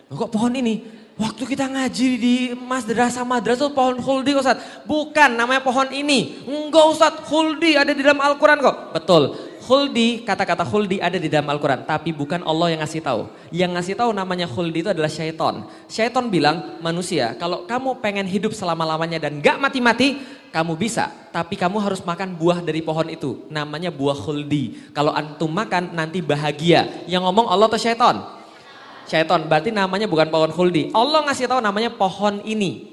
Kok 0.09 0.31
pohon 0.31 0.55
ini? 0.55 0.98
Waktu 1.19 1.43
kita 1.51 1.67
ngaji 1.67 2.09
di 2.15 2.35
madrasah 2.55 3.27
madrasah 3.27 3.67
itu 3.67 3.75
pohon 3.75 3.99
khuldi 3.99 4.39
Ustaz. 4.39 4.55
Bukan 4.87 5.35
namanya 5.35 5.59
pohon 5.59 5.91
ini. 5.91 6.39
Enggak 6.47 6.95
Ustaz, 6.95 7.13
khuldi 7.27 7.75
ada 7.75 7.91
di 7.91 7.99
dalam 7.99 8.23
Al-Quran 8.23 8.63
kok. 8.63 8.95
Betul. 8.95 9.23
khuldi, 9.59 10.25
kata-kata 10.25 10.65
khuldi 10.65 10.97
ada 10.97 11.19
di 11.19 11.29
dalam 11.29 11.45
Al-Quran. 11.51 11.85
Tapi 11.85 12.09
bukan 12.15 12.41
Allah 12.41 12.73
yang 12.73 12.81
ngasih 12.81 13.03
tahu. 13.03 13.27
Yang 13.51 13.71
ngasih 13.75 13.95
tahu 13.99 14.09
namanya 14.15 14.47
khuldi 14.49 14.81
itu 14.81 14.89
adalah 14.89 15.11
syaiton. 15.11 15.67
Syaiton 15.85 16.31
bilang, 16.31 16.81
manusia 16.81 17.37
kalau 17.37 17.67
kamu 17.69 18.01
pengen 18.01 18.25
hidup 18.25 18.55
selama-lamanya 18.55 19.21
dan 19.21 19.43
gak 19.43 19.61
mati-mati, 19.61 20.23
kamu 20.55 20.73
bisa. 20.73 21.13
Tapi 21.29 21.53
kamu 21.53 21.77
harus 21.83 22.01
makan 22.01 22.33
buah 22.33 22.65
dari 22.65 22.81
pohon 22.81 23.05
itu. 23.11 23.45
Namanya 23.53 23.93
buah 23.93 24.17
khuldi. 24.17 24.89
Kalau 24.95 25.13
antum 25.13 25.51
makan 25.51 25.93
nanti 25.93 26.23
bahagia. 26.23 27.05
Yang 27.05 27.29
ngomong 27.29 27.45
Allah 27.51 27.69
atau 27.69 27.77
syaiton? 27.77 28.38
Syaiton, 29.09 29.49
berarti 29.49 29.73
namanya 29.73 30.05
bukan 30.05 30.29
pohon 30.29 30.53
khuldi. 30.53 30.93
Allah 30.93 31.25
ngasih 31.25 31.49
tahu 31.49 31.59
namanya 31.59 31.89
pohon 31.89 32.45
ini. 32.45 32.85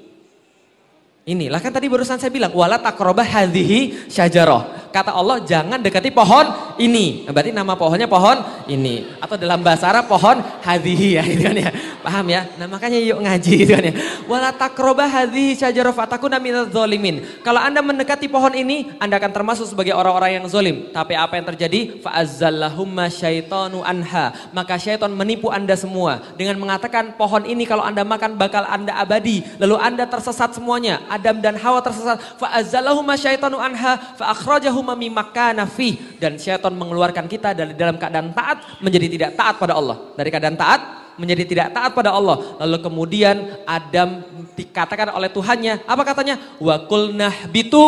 Inilah 1.27 1.59
kan 1.59 1.75
tadi 1.75 1.91
barusan 1.91 2.17
saya 2.17 2.31
bilang 2.31 2.55
wala 2.55 2.81
takroba 2.81 3.21
hadhihi 3.21 4.09
syajarah. 4.09 4.89
Kata 4.95 5.11
Allah 5.13 5.43
jangan 5.43 5.77
dekati 5.77 6.09
pohon 6.09 6.66
ini. 6.77 7.27
Berarti 7.29 7.51
nama 7.53 7.77
pohonnya 7.77 8.09
pohon 8.09 8.41
ini 8.65 9.05
atau 9.21 9.35
dalam 9.37 9.61
bahasa 9.61 9.89
Arab 9.89 10.09
pohon 10.09 10.39
hadhihi 10.63 11.19
ya 11.19 11.23
gitu 11.25 11.43
kan 11.45 11.57
ya. 11.57 11.69
Paham 12.01 12.25
ya? 12.31 12.41
Nah 12.55 12.67
makanya 12.69 12.97
yuk 13.01 13.19
ngaji 13.21 13.53
gitu 13.65 13.71
kan 13.75 13.83
ya. 13.83 13.93
Wala 14.25 14.49
takroba 14.55 15.05
hadhihi 15.05 15.57
syajarah 15.59 15.93
fatakuna 15.93 16.39
minadz 16.41 16.73
zalimin. 16.73 17.23
Kalau 17.43 17.59
Anda 17.61 17.79
mendekati 17.83 18.27
pohon 18.27 18.53
ini, 18.55 18.91
Anda 18.99 19.17
akan 19.21 19.31
termasuk 19.31 19.71
sebagai 19.71 19.93
orang-orang 19.95 20.41
yang 20.41 20.45
zalim. 20.47 20.91
Tapi 20.91 21.13
apa 21.13 21.39
yang 21.39 21.45
terjadi? 21.47 22.01
Fa'azzallahumma 22.01 23.07
syaitanu 23.11 23.83
anha. 23.83 24.33
Maka 24.51 24.75
syaitan 24.79 25.11
menipu 25.11 25.51
Anda 25.51 25.75
semua 25.75 26.19
dengan 26.35 26.59
mengatakan 26.59 27.15
pohon 27.15 27.43
ini 27.47 27.63
kalau 27.63 27.83
Anda 27.83 28.03
makan 28.03 28.35
bakal 28.35 28.67
Anda 28.67 28.95
abadi. 28.99 29.43
Lalu 29.59 29.75
Anda 29.79 30.03
tersesat 30.07 30.55
semuanya 30.55 31.03
Adam 31.07 31.39
dan 31.39 31.55
Hawa 31.59 31.79
tersesat. 31.79 32.19
Fa'azzalahuma 32.39 33.15
syaitanu 33.15 33.59
anha 33.59 33.99
fa'akhrajahuma 34.19 34.95
mimakana 34.95 35.67
fi. 35.67 35.95
Dan 36.17 36.35
syaitan 36.41 36.66
mengeluarkan 36.73 37.29
kita 37.29 37.55
dari 37.55 37.73
dalam 37.77 37.95
keadaan 37.95 38.35
taat 38.35 38.81
menjadi 38.81 39.07
tidak 39.07 39.31
taat 39.39 39.55
pada 39.61 39.77
Allah. 39.77 40.11
Dari 40.17 40.29
keadaan 40.33 40.57
taat 40.57 40.81
menjadi 41.17 41.43
tidak 41.43 41.67
taat 41.73 41.91
pada 41.91 42.13
Allah. 42.13 42.57
Lalu 42.63 42.77
kemudian 42.81 43.61
Adam 43.65 44.23
dikatakan 44.53 45.13
oleh 45.13 45.29
Tuhannya, 45.33 45.83
apa 45.85 46.01
katanya? 46.05 46.35
Wa 46.61 46.85
kulnah 46.85 47.49
bitu. 47.49 47.83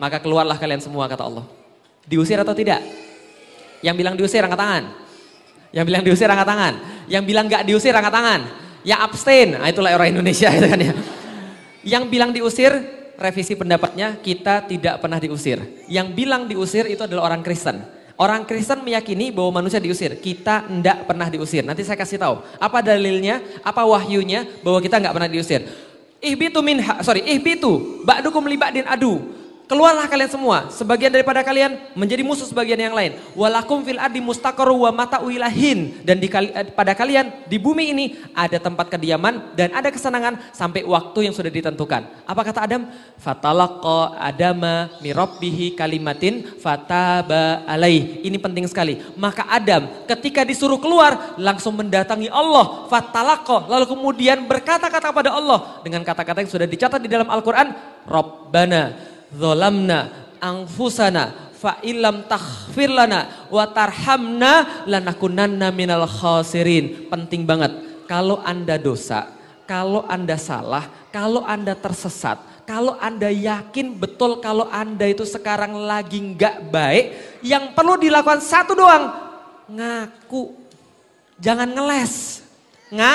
Maka 0.00 0.16
keluarlah 0.18 0.56
kalian 0.56 0.80
semua 0.80 1.04
kata 1.06 1.28
Allah. 1.28 1.44
Diusir 2.08 2.40
atau 2.40 2.56
tidak? 2.56 2.80
Yang 3.84 3.94
bilang 4.00 4.14
diusir 4.16 4.40
angkat 4.40 4.60
tangan. 4.60 4.84
Yang 5.70 5.84
bilang 5.86 6.02
diusir 6.02 6.28
angkat 6.28 6.48
tangan. 6.48 6.74
Yang 7.06 7.22
bilang 7.28 7.44
gak 7.46 7.62
diusir 7.68 7.92
angkat 7.92 8.12
tangan. 8.12 8.40
Yang 8.80 9.00
abstain, 9.04 9.48
nah 9.60 9.68
itulah 9.68 9.92
orang 9.92 10.16
Indonesia 10.16 10.48
itu 10.56 10.66
kan 10.66 10.80
ya. 10.80 10.92
Yang 11.84 12.04
bilang 12.08 12.30
diusir, 12.32 12.72
revisi 13.20 13.52
pendapatnya 13.52 14.16
kita 14.16 14.64
tidak 14.64 15.04
pernah 15.04 15.20
diusir. 15.20 15.84
Yang 15.84 16.08
bilang 16.16 16.48
diusir 16.48 16.88
itu 16.88 17.04
adalah 17.04 17.28
orang 17.28 17.44
Kristen. 17.44 17.84
Orang 18.16 18.48
Kristen 18.48 18.80
meyakini 18.80 19.32
bahwa 19.32 19.60
manusia 19.60 19.80
diusir. 19.80 20.16
Kita 20.16 20.64
tidak 20.68 21.08
pernah 21.08 21.28
diusir. 21.28 21.64
Nanti 21.64 21.84
saya 21.84 22.00
kasih 22.00 22.20
tahu. 22.20 22.40
Apa 22.56 22.80
dalilnya, 22.80 23.40
apa 23.60 23.84
wahyunya 23.84 24.44
bahwa 24.64 24.80
kita 24.80 25.00
nggak 25.00 25.14
pernah 25.16 25.30
diusir. 25.30 25.64
Ihbitu 26.20 26.60
minha, 26.60 27.00
sorry, 27.00 27.24
ihbitu, 27.24 28.04
ba'dukum 28.04 28.44
liba'din 28.44 28.84
adu. 28.84 29.39
Keluarlah 29.70 30.10
kalian 30.10 30.26
semua, 30.26 30.66
sebagian 30.66 31.14
daripada 31.14 31.46
kalian 31.46 31.78
menjadi 31.94 32.26
musuh 32.26 32.42
sebagian 32.42 32.74
yang 32.74 32.90
lain. 32.90 33.14
Walakum 33.38 33.86
fil 33.86 34.02
ardi 34.02 34.18
mustaqarru 34.18 34.82
wa 34.82 34.90
mata'u 34.90 35.30
ilahin. 35.30 35.94
Dan 36.02 36.18
di, 36.18 36.26
eh, 36.26 36.74
pada 36.74 36.90
kalian 36.90 37.46
di 37.46 37.54
bumi 37.54 37.94
ini 37.94 38.18
ada 38.34 38.58
tempat 38.58 38.90
kediaman 38.90 39.54
dan 39.54 39.70
ada 39.70 39.86
kesenangan 39.94 40.42
sampai 40.50 40.82
waktu 40.82 41.30
yang 41.30 41.34
sudah 41.38 41.54
ditentukan. 41.54 42.02
Apa 42.26 42.42
kata 42.42 42.66
Adam? 42.66 42.90
Fatalaqa 43.14 44.18
adama 44.18 44.90
mirabbihi 44.98 45.78
kalimatin 45.78 46.50
fataba 46.58 47.62
alaih. 47.62 48.26
Ini 48.26 48.42
penting 48.42 48.66
sekali. 48.66 48.98
Maka 49.14 49.46
Adam 49.46 49.86
ketika 50.10 50.42
disuruh 50.42 50.82
keluar 50.82 51.38
langsung 51.38 51.78
mendatangi 51.78 52.26
Allah. 52.26 52.90
Fatalaqa 52.90 53.70
lalu 53.70 53.86
kemudian 53.86 54.50
berkata-kata 54.50 55.14
pada 55.14 55.30
Allah 55.30 55.78
dengan 55.86 56.02
kata-kata 56.02 56.42
yang 56.42 56.50
sudah 56.50 56.66
dicatat 56.66 56.98
di 56.98 57.06
dalam 57.06 57.30
Al-Quran. 57.30 57.70
Rabbana 58.10 59.10
Zolamna 59.30 60.30
angfusana 60.42 61.52
fa 61.54 61.76
ilam 61.84 62.24
taghfir 62.24 62.88
lana 62.88 63.46
wa 63.52 63.68
tarhamna 63.68 64.84
lanakunanna 64.88 65.68
minal 65.70 66.08
khasirin. 66.08 67.06
Penting 67.12 67.44
banget. 67.44 67.72
Kalau 68.08 68.42
Anda 68.42 68.74
dosa, 68.74 69.30
kalau 69.70 70.02
Anda 70.10 70.34
salah, 70.34 70.90
kalau 71.14 71.46
Anda 71.46 71.78
tersesat, 71.78 72.66
kalau 72.66 72.98
Anda 72.98 73.30
yakin 73.30 73.94
betul 73.94 74.42
kalau 74.42 74.66
Anda 74.66 75.06
itu 75.06 75.22
sekarang 75.22 75.78
lagi 75.86 76.18
nggak 76.18 76.74
baik, 76.74 77.04
yang 77.46 77.70
perlu 77.70 77.94
dilakukan 77.98 78.42
satu 78.42 78.74
doang, 78.74 79.14
ngaku. 79.70 80.58
Jangan 81.40 81.70
ngeles. 81.70 82.42
Nga, 82.90 83.12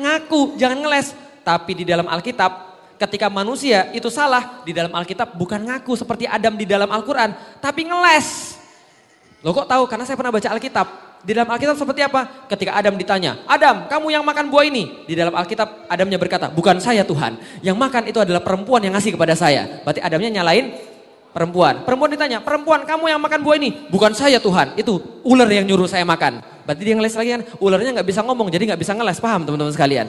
ngaku, 0.00 0.56
jangan 0.56 0.78
ngeles. 0.82 1.12
Tapi 1.44 1.72
di 1.80 1.84
dalam 1.84 2.08
Alkitab 2.08 2.69
ketika 3.00 3.32
manusia 3.32 3.88
itu 3.96 4.12
salah 4.12 4.60
di 4.60 4.76
dalam 4.76 4.92
Alkitab 4.92 5.32
bukan 5.32 5.64
ngaku 5.64 5.96
seperti 5.96 6.28
Adam 6.28 6.52
di 6.60 6.68
dalam 6.68 6.92
Al-Quran, 6.92 7.32
tapi 7.64 7.88
ngeles. 7.88 8.60
Lo 9.40 9.56
kok 9.56 9.64
tahu? 9.64 9.88
Karena 9.88 10.04
saya 10.04 10.20
pernah 10.20 10.28
baca 10.28 10.48
Alkitab. 10.52 11.08
Di 11.20 11.32
dalam 11.36 11.48
Alkitab 11.48 11.76
seperti 11.76 12.04
apa? 12.04 12.48
Ketika 12.48 12.76
Adam 12.76 12.96
ditanya, 12.96 13.40
Adam 13.48 13.88
kamu 13.88 14.12
yang 14.12 14.24
makan 14.24 14.52
buah 14.52 14.68
ini. 14.68 15.04
Di 15.08 15.16
dalam 15.16 15.32
Alkitab 15.32 15.88
Adamnya 15.88 16.20
berkata, 16.20 16.52
bukan 16.52 16.76
saya 16.76 17.00
Tuhan. 17.04 17.40
Yang 17.64 17.76
makan 17.80 18.02
itu 18.08 18.20
adalah 18.20 18.44
perempuan 18.44 18.84
yang 18.84 18.92
ngasih 18.92 19.16
kepada 19.16 19.32
saya. 19.32 19.80
Berarti 19.84 20.00
Adamnya 20.04 20.40
nyalain 20.40 20.76
perempuan. 21.32 21.84
Perempuan 21.88 22.10
ditanya, 22.12 22.44
perempuan 22.44 22.84
kamu 22.84 23.16
yang 23.16 23.20
makan 23.20 23.40
buah 23.40 23.56
ini. 23.56 23.70
Bukan 23.88 24.12
saya 24.12 24.36
Tuhan, 24.36 24.76
itu 24.76 25.00
ular 25.24 25.48
yang 25.48 25.64
nyuruh 25.64 25.88
saya 25.88 26.04
makan. 26.04 26.40
Berarti 26.68 26.82
dia 26.84 26.94
ngeles 26.96 27.16
lagi 27.16 27.30
kan, 27.32 27.42
ularnya 27.60 27.90
nggak 28.00 28.08
bisa 28.08 28.20
ngomong, 28.24 28.48
jadi 28.52 28.62
nggak 28.72 28.80
bisa 28.80 28.92
ngeles, 28.92 29.18
paham 29.18 29.48
teman-teman 29.48 29.72
sekalian. 29.72 30.06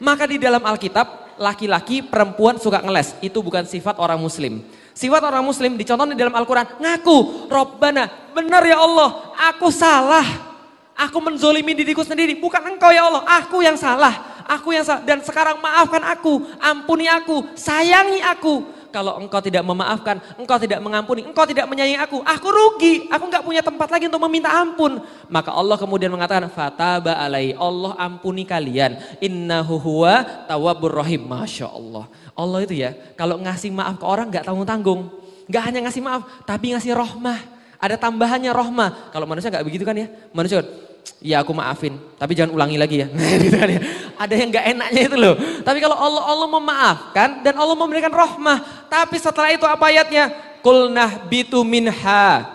Maka 0.00 0.24
di 0.24 0.40
dalam 0.40 0.64
Alkitab 0.64 1.36
laki-laki, 1.36 2.00
perempuan 2.00 2.56
suka 2.56 2.80
ngeles. 2.80 3.16
Itu 3.20 3.44
bukan 3.44 3.68
sifat 3.68 4.00
orang 4.00 4.20
muslim. 4.20 4.64
Sifat 4.96 5.20
orang 5.24 5.44
muslim 5.44 5.76
dicontohkan 5.76 6.12
di 6.12 6.20
dalam 6.20 6.32
Al-Quran. 6.36 6.80
Ngaku, 6.80 7.48
Robbana, 7.48 8.08
benar 8.32 8.64
ya 8.64 8.80
Allah, 8.80 9.36
aku 9.52 9.68
salah. 9.72 10.24
Aku 10.96 11.16
menzolimi 11.24 11.72
diriku 11.72 12.04
sendiri, 12.04 12.36
bukan 12.36 12.60
engkau 12.76 12.92
ya 12.92 13.08
Allah, 13.08 13.24
aku 13.24 13.64
yang 13.64 13.76
salah. 13.76 14.44
Aku 14.50 14.74
yang 14.74 14.82
salah, 14.82 15.06
dan 15.06 15.22
sekarang 15.22 15.62
maafkan 15.62 16.02
aku, 16.02 16.42
ampuni 16.58 17.06
aku, 17.06 17.54
sayangi 17.54 18.18
aku 18.18 18.79
kalau 18.90 19.16
engkau 19.18 19.38
tidak 19.38 19.62
memaafkan, 19.62 20.18
engkau 20.36 20.58
tidak 20.58 20.82
mengampuni, 20.82 21.24
engkau 21.24 21.46
tidak 21.46 21.66
menyayangi 21.70 21.98
aku, 21.98 22.18
aku 22.20 22.48
rugi, 22.50 23.06
aku 23.08 23.24
nggak 23.30 23.44
punya 23.46 23.62
tempat 23.62 23.88
lagi 23.88 24.10
untuk 24.10 24.22
meminta 24.26 24.50
ampun. 24.50 25.00
Maka 25.30 25.54
Allah 25.54 25.78
kemudian 25.78 26.10
mengatakan, 26.10 26.50
fataba 26.50 27.16
alai, 27.16 27.54
Allah 27.54 27.96
ampuni 27.96 28.44
kalian, 28.44 28.98
innahu 29.22 29.78
huwa 29.78 30.46
tawabur 30.50 31.00
rahim, 31.00 31.24
Masya 31.24 31.70
Allah. 31.70 32.10
Allah 32.34 32.58
itu 32.66 32.74
ya, 32.76 32.92
kalau 33.14 33.38
ngasih 33.38 33.70
maaf 33.70 33.96
ke 33.96 34.04
orang 34.04 34.28
nggak 34.28 34.44
tanggung-tanggung. 34.44 35.08
Nggak 35.50 35.62
hanya 35.66 35.78
ngasih 35.88 36.02
maaf, 36.02 36.22
tapi 36.46 36.74
ngasih 36.74 36.94
rohmah. 36.94 37.38
Ada 37.80 37.96
tambahannya 37.96 38.52
rohmah. 38.52 39.10
Kalau 39.10 39.24
manusia 39.24 39.48
nggak 39.48 39.64
begitu 39.64 39.88
kan 39.88 39.96
ya, 39.96 40.06
manusia 40.36 40.60
ya 41.20 41.44
aku 41.44 41.52
maafin, 41.52 42.00
tapi 42.16 42.32
jangan 42.32 42.56
ulangi 42.56 42.76
lagi 42.80 42.96
ya. 43.04 43.06
gitu 43.44 43.56
kan 43.56 43.68
ya. 43.68 43.80
Ada 44.16 44.34
yang 44.36 44.48
gak 44.52 44.66
enaknya 44.76 45.02
itu 45.08 45.16
loh. 45.16 45.34
Tapi 45.64 45.78
kalau 45.80 45.96
Allah 45.96 46.22
Allah 46.24 46.48
memaafkan 46.48 47.28
dan 47.44 47.54
Allah 47.56 47.76
memberikan 47.76 48.12
rahmah. 48.12 48.88
Tapi 48.88 49.16
setelah 49.20 49.52
itu 49.52 49.64
apa 49.68 49.84
ayatnya? 49.88 50.32
Kulnah 50.60 51.24
bitu 51.28 51.60
minha. 51.64 52.48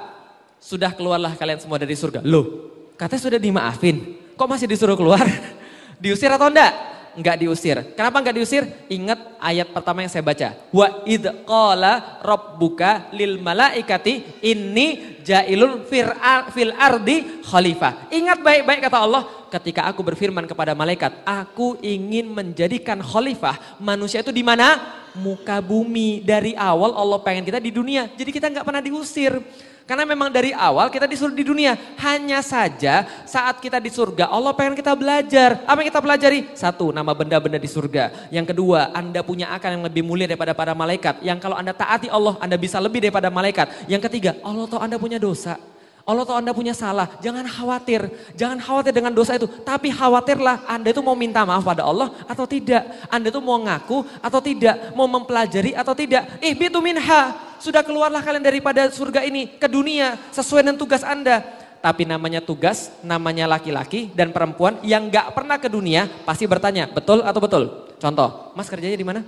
Sudah 0.62 0.94
keluarlah 0.94 1.34
kalian 1.38 1.62
semua 1.62 1.78
dari 1.78 1.94
surga. 1.94 2.26
Loh, 2.26 2.70
katanya 2.98 3.22
sudah 3.22 3.40
dimaafin. 3.42 4.18
Kok 4.34 4.50
masih 4.50 4.66
disuruh 4.70 4.98
keluar? 4.98 5.22
Diusir 6.02 6.30
atau 6.30 6.50
enggak? 6.50 6.95
Enggak 7.16 7.40
diusir. 7.40 7.78
Kenapa 7.96 8.20
enggak 8.20 8.36
diusir? 8.36 8.64
Ingat 8.92 9.40
ayat 9.40 9.72
pertama 9.72 10.04
yang 10.04 10.12
saya 10.12 10.20
baca. 10.20 10.52
Wa 10.70 11.02
id 11.08 11.48
qala 11.48 12.20
rabbuka 12.20 13.10
lil 13.16 13.40
malaikati 13.40 14.44
inni 14.44 15.20
jailul 15.24 15.88
fil 15.88 16.72
ardi 16.76 17.42
khalifah. 17.42 18.12
Ingat 18.12 18.44
baik-baik 18.44 18.84
kata 18.84 19.00
Allah, 19.00 19.24
ketika 19.48 19.88
aku 19.88 20.04
berfirman 20.04 20.44
kepada 20.44 20.76
malaikat, 20.76 21.24
aku 21.24 21.80
ingin 21.80 22.30
menjadikan 22.30 23.00
khalifah 23.00 23.80
manusia 23.80 24.20
itu 24.20 24.36
di 24.36 24.44
mana? 24.44 24.76
Muka 25.16 25.64
bumi. 25.64 26.20
Dari 26.20 26.52
awal 26.60 26.92
Allah 26.92 27.24
pengen 27.24 27.48
kita 27.48 27.64
di 27.64 27.72
dunia. 27.72 28.12
Jadi 28.12 28.30
kita 28.36 28.52
enggak 28.52 28.68
pernah 28.68 28.84
diusir. 28.84 29.40
Karena 29.86 30.02
memang 30.02 30.34
dari 30.34 30.50
awal 30.50 30.90
kita 30.90 31.06
disuruh 31.06 31.38
di 31.38 31.46
dunia. 31.46 31.78
Hanya 32.02 32.42
saja 32.42 33.06
saat 33.30 33.62
kita 33.62 33.78
di 33.78 33.94
surga 33.94 34.34
Allah 34.34 34.50
pengen 34.58 34.74
kita 34.74 34.98
belajar. 34.98 35.62
Apa 35.62 35.86
yang 35.86 35.94
kita 35.94 36.02
pelajari? 36.02 36.40
Satu, 36.58 36.90
nama 36.90 37.14
benda-benda 37.14 37.62
di 37.62 37.70
surga. 37.70 38.34
Yang 38.34 38.50
kedua, 38.50 38.90
Anda 38.98 39.22
punya 39.22 39.54
akal 39.54 39.78
yang 39.78 39.86
lebih 39.86 40.02
mulia 40.02 40.26
daripada 40.26 40.58
para 40.58 40.74
malaikat. 40.74 41.22
Yang 41.22 41.38
kalau 41.38 41.54
Anda 41.54 41.70
taati 41.78 42.10
Allah, 42.10 42.34
Anda 42.42 42.58
bisa 42.58 42.82
lebih 42.82 42.98
daripada 42.98 43.30
malaikat. 43.30 43.86
Yang 43.86 44.10
ketiga, 44.10 44.34
Allah 44.42 44.66
tahu 44.66 44.82
Anda 44.82 44.98
punya 44.98 45.22
dosa. 45.22 45.62
Allah 46.06 46.22
tahu 46.22 46.38
Anda 46.38 46.54
punya 46.54 46.74
salah, 46.74 47.18
jangan 47.22 47.46
khawatir. 47.46 48.10
Jangan 48.34 48.62
khawatir 48.62 48.94
dengan 48.94 49.14
dosa 49.14 49.38
itu. 49.38 49.46
Tapi 49.46 49.94
khawatirlah 49.94 50.66
Anda 50.66 50.94
itu 50.94 51.02
mau 51.06 51.14
minta 51.14 51.46
maaf 51.46 51.62
pada 51.62 51.86
Allah 51.86 52.10
atau 52.26 52.50
tidak. 52.50 52.86
Anda 53.10 53.30
itu 53.30 53.42
mau 53.42 53.58
ngaku 53.62 54.02
atau 54.22 54.38
tidak. 54.42 54.98
Mau 54.98 55.06
mempelajari 55.06 55.78
atau 55.78 55.94
tidak. 55.94 56.42
Eh 56.42 56.58
bitu 56.58 56.78
minha. 56.82 57.45
Sudah 57.66 57.82
keluarlah 57.82 58.22
kalian 58.22 58.46
daripada 58.46 58.86
surga 58.94 59.26
ini 59.26 59.58
ke 59.58 59.66
dunia 59.66 60.14
sesuai 60.30 60.62
dengan 60.62 60.78
tugas 60.78 61.02
Anda. 61.02 61.42
Tapi 61.82 62.06
namanya 62.06 62.42
tugas, 62.42 62.94
namanya 63.02 63.46
laki-laki 63.46 64.10
dan 64.14 64.34
perempuan 64.34 64.82
yang 64.82 65.10
gak 65.10 65.34
pernah 65.38 65.58
ke 65.58 65.70
dunia 65.70 66.10
pasti 66.26 66.46
bertanya, 66.46 66.90
betul 66.90 67.22
atau 67.26 67.42
betul? 67.42 67.64
Contoh, 67.98 68.54
mas 68.58 68.70
kerjanya 68.70 68.98
di 68.98 69.06
mana? 69.06 69.22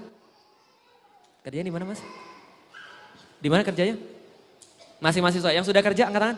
Kerjanya 1.45 1.65
di 1.69 1.73
mana 1.73 1.86
mas? 1.86 2.02
Di 3.38 3.50
mana 3.50 3.62
kerjanya? 3.62 3.97
Masih 4.97 5.21
mahasiswa 5.21 5.54
yang 5.54 5.65
sudah 5.65 5.82
kerja 5.86 6.10
angkat 6.10 6.21
tangan. 6.21 6.38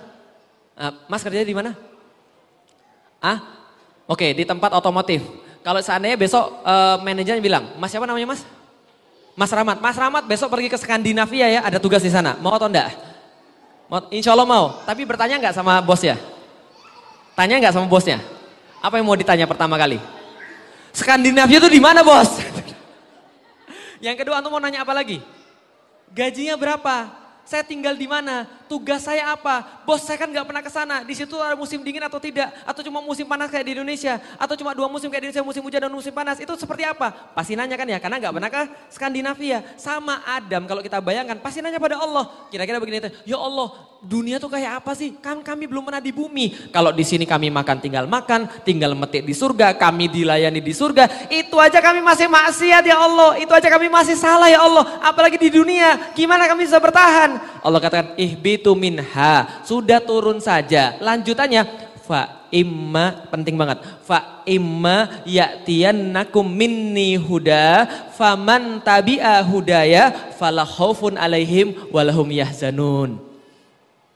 Uh, 0.75 0.91
mas 1.07 1.23
kerjanya 1.23 1.47
di 1.47 1.55
mana? 1.55 1.71
Ah, 3.23 3.39
oke 4.07 4.27
di 4.35 4.43
tempat 4.43 4.75
otomotif. 4.75 5.23
Kalau 5.59 5.79
seandainya 5.83 6.15
besok 6.15 6.63
uh, 6.63 6.99
manajernya 7.03 7.43
bilang, 7.43 7.75
Mas 7.75 7.91
siapa 7.91 8.07
namanya 8.07 8.31
Mas? 8.31 8.47
Mas 9.39 9.55
Rahmat. 9.55 9.79
Mas 9.79 9.95
Rahmat 9.95 10.23
besok 10.27 10.51
pergi 10.51 10.67
ke 10.67 10.75
Skandinavia 10.75 11.47
ya, 11.47 11.61
ada 11.63 11.79
tugas 11.79 12.03
di 12.03 12.11
sana. 12.11 12.35
Mau 12.43 12.51
atau 12.51 12.67
enggak? 12.67 12.91
Mau, 13.87 14.03
insya 14.11 14.35
Allah 14.35 14.43
mau. 14.43 14.83
Tapi 14.83 15.07
bertanya 15.07 15.39
nggak 15.39 15.55
sama 15.55 15.79
bosnya? 15.79 16.19
Tanya 17.39 17.55
nggak 17.63 17.71
sama 17.71 17.87
bosnya? 17.87 18.19
Apa 18.83 18.99
yang 18.99 19.07
mau 19.07 19.15
ditanya 19.15 19.47
pertama 19.47 19.79
kali? 19.79 19.95
Skandinavia 20.91 21.55
itu 21.55 21.71
di 21.71 21.79
mana 21.79 22.03
bos? 22.03 22.35
yang 24.05 24.19
kedua 24.19 24.43
antum 24.43 24.51
mau 24.51 24.59
nanya 24.59 24.83
apa 24.83 24.91
lagi? 24.91 25.23
Gajinya 26.11 26.59
berapa? 26.59 27.07
Saya 27.47 27.63
tinggal 27.63 27.95
di 27.95 28.11
mana? 28.11 28.43
Tugas 28.69 29.01
saya 29.01 29.33
apa? 29.33 29.81
Bos 29.81 30.05
saya 30.05 30.21
kan 30.21 30.29
nggak 30.29 30.45
pernah 30.45 30.61
ke 30.61 30.69
sana. 30.69 31.01
Di 31.01 31.17
situ 31.17 31.33
ada 31.41 31.57
musim 31.57 31.81
dingin 31.81 32.05
atau 32.05 32.21
tidak? 32.21 32.53
Atau 32.69 32.85
cuma 32.85 33.01
musim 33.01 33.25
panas 33.25 33.49
kayak 33.49 33.65
di 33.65 33.73
Indonesia? 33.73 34.21
Atau 34.37 34.53
cuma 34.53 34.77
dua 34.77 34.85
musim 34.85 35.09
kayak 35.09 35.25
di 35.25 35.27
Indonesia, 35.33 35.41
musim 35.41 35.65
hujan 35.65 35.81
dan 35.81 35.89
musim 35.89 36.13
panas? 36.13 36.37
Itu 36.37 36.53
seperti 36.53 36.85
apa? 36.85 37.33
Pasti 37.33 37.57
nanya 37.57 37.73
kan 37.73 37.89
ya, 37.89 37.97
karena 37.97 38.21
nggak 38.21 38.33
pernah 38.37 38.51
ke 38.53 38.61
Skandinavia. 38.93 39.65
Sama 39.73 40.21
Adam 40.21 40.69
kalau 40.69 40.85
kita 40.85 41.01
bayangkan, 41.01 41.41
pasti 41.41 41.65
nanya 41.65 41.81
pada 41.81 41.97
Allah. 41.97 42.29
Kira-kira 42.53 42.77
begini, 42.77 43.09
ya 43.25 43.41
Allah, 43.41 43.73
dunia 44.05 44.37
tuh 44.37 44.53
kayak 44.53 44.85
apa 44.85 44.93
sih? 44.93 45.17
Kan 45.17 45.41
kami 45.41 45.65
belum 45.65 45.89
pernah 45.89 46.03
di 46.03 46.13
bumi. 46.13 46.69
Kalau 46.69 46.93
di 46.93 47.01
sini 47.01 47.25
kami 47.25 47.49
makan 47.49 47.81
tinggal 47.81 48.05
makan, 48.05 48.45
tinggal 48.61 48.93
metik 48.93 49.25
di 49.25 49.33
surga, 49.33 49.73
kami 49.81 50.13
dilayani 50.13 50.61
di 50.61 50.73
surga. 50.77 51.31
Itu 51.33 51.57
aja 51.57 51.81
kami 51.81 52.05
masih 52.05 52.29
maksiat 52.29 52.83
ya 52.85 53.01
Allah. 53.01 53.41
Itu 53.41 53.49
aja 53.49 53.65
kami 53.65 53.89
masih 53.89 54.13
salah 54.13 54.45
ya 54.45 54.61
Allah. 54.61 55.01
Apalagi 55.01 55.41
di 55.41 55.49
dunia, 55.49 56.13
gimana 56.13 56.45
kami 56.45 56.69
bisa 56.69 56.77
bertahan? 56.77 57.41
Allah 57.65 57.79
katakan, 57.81 58.13
ihbitu 58.19 58.58
min 58.75 58.99
minha. 58.99 59.63
Sudah 59.63 59.99
turun 60.03 60.43
saja. 60.43 60.97
Lanjutannya 60.99 61.89
fa 62.03 62.49
imma 62.49 63.29
penting 63.29 63.53
banget. 63.53 63.85
Fa 64.01 64.41
imma 64.49 65.21
ya'tiyannakum 65.29 66.41
minni 66.49 67.13
huda 67.21 67.85
faman 68.17 68.81
tabi'a 68.81 69.45
hudaya 69.45 70.33
fala 70.33 70.65
khaufun 70.65 71.15
alaihim 71.21 71.77
walahum 71.93 72.25
yahzanun. 72.33 73.21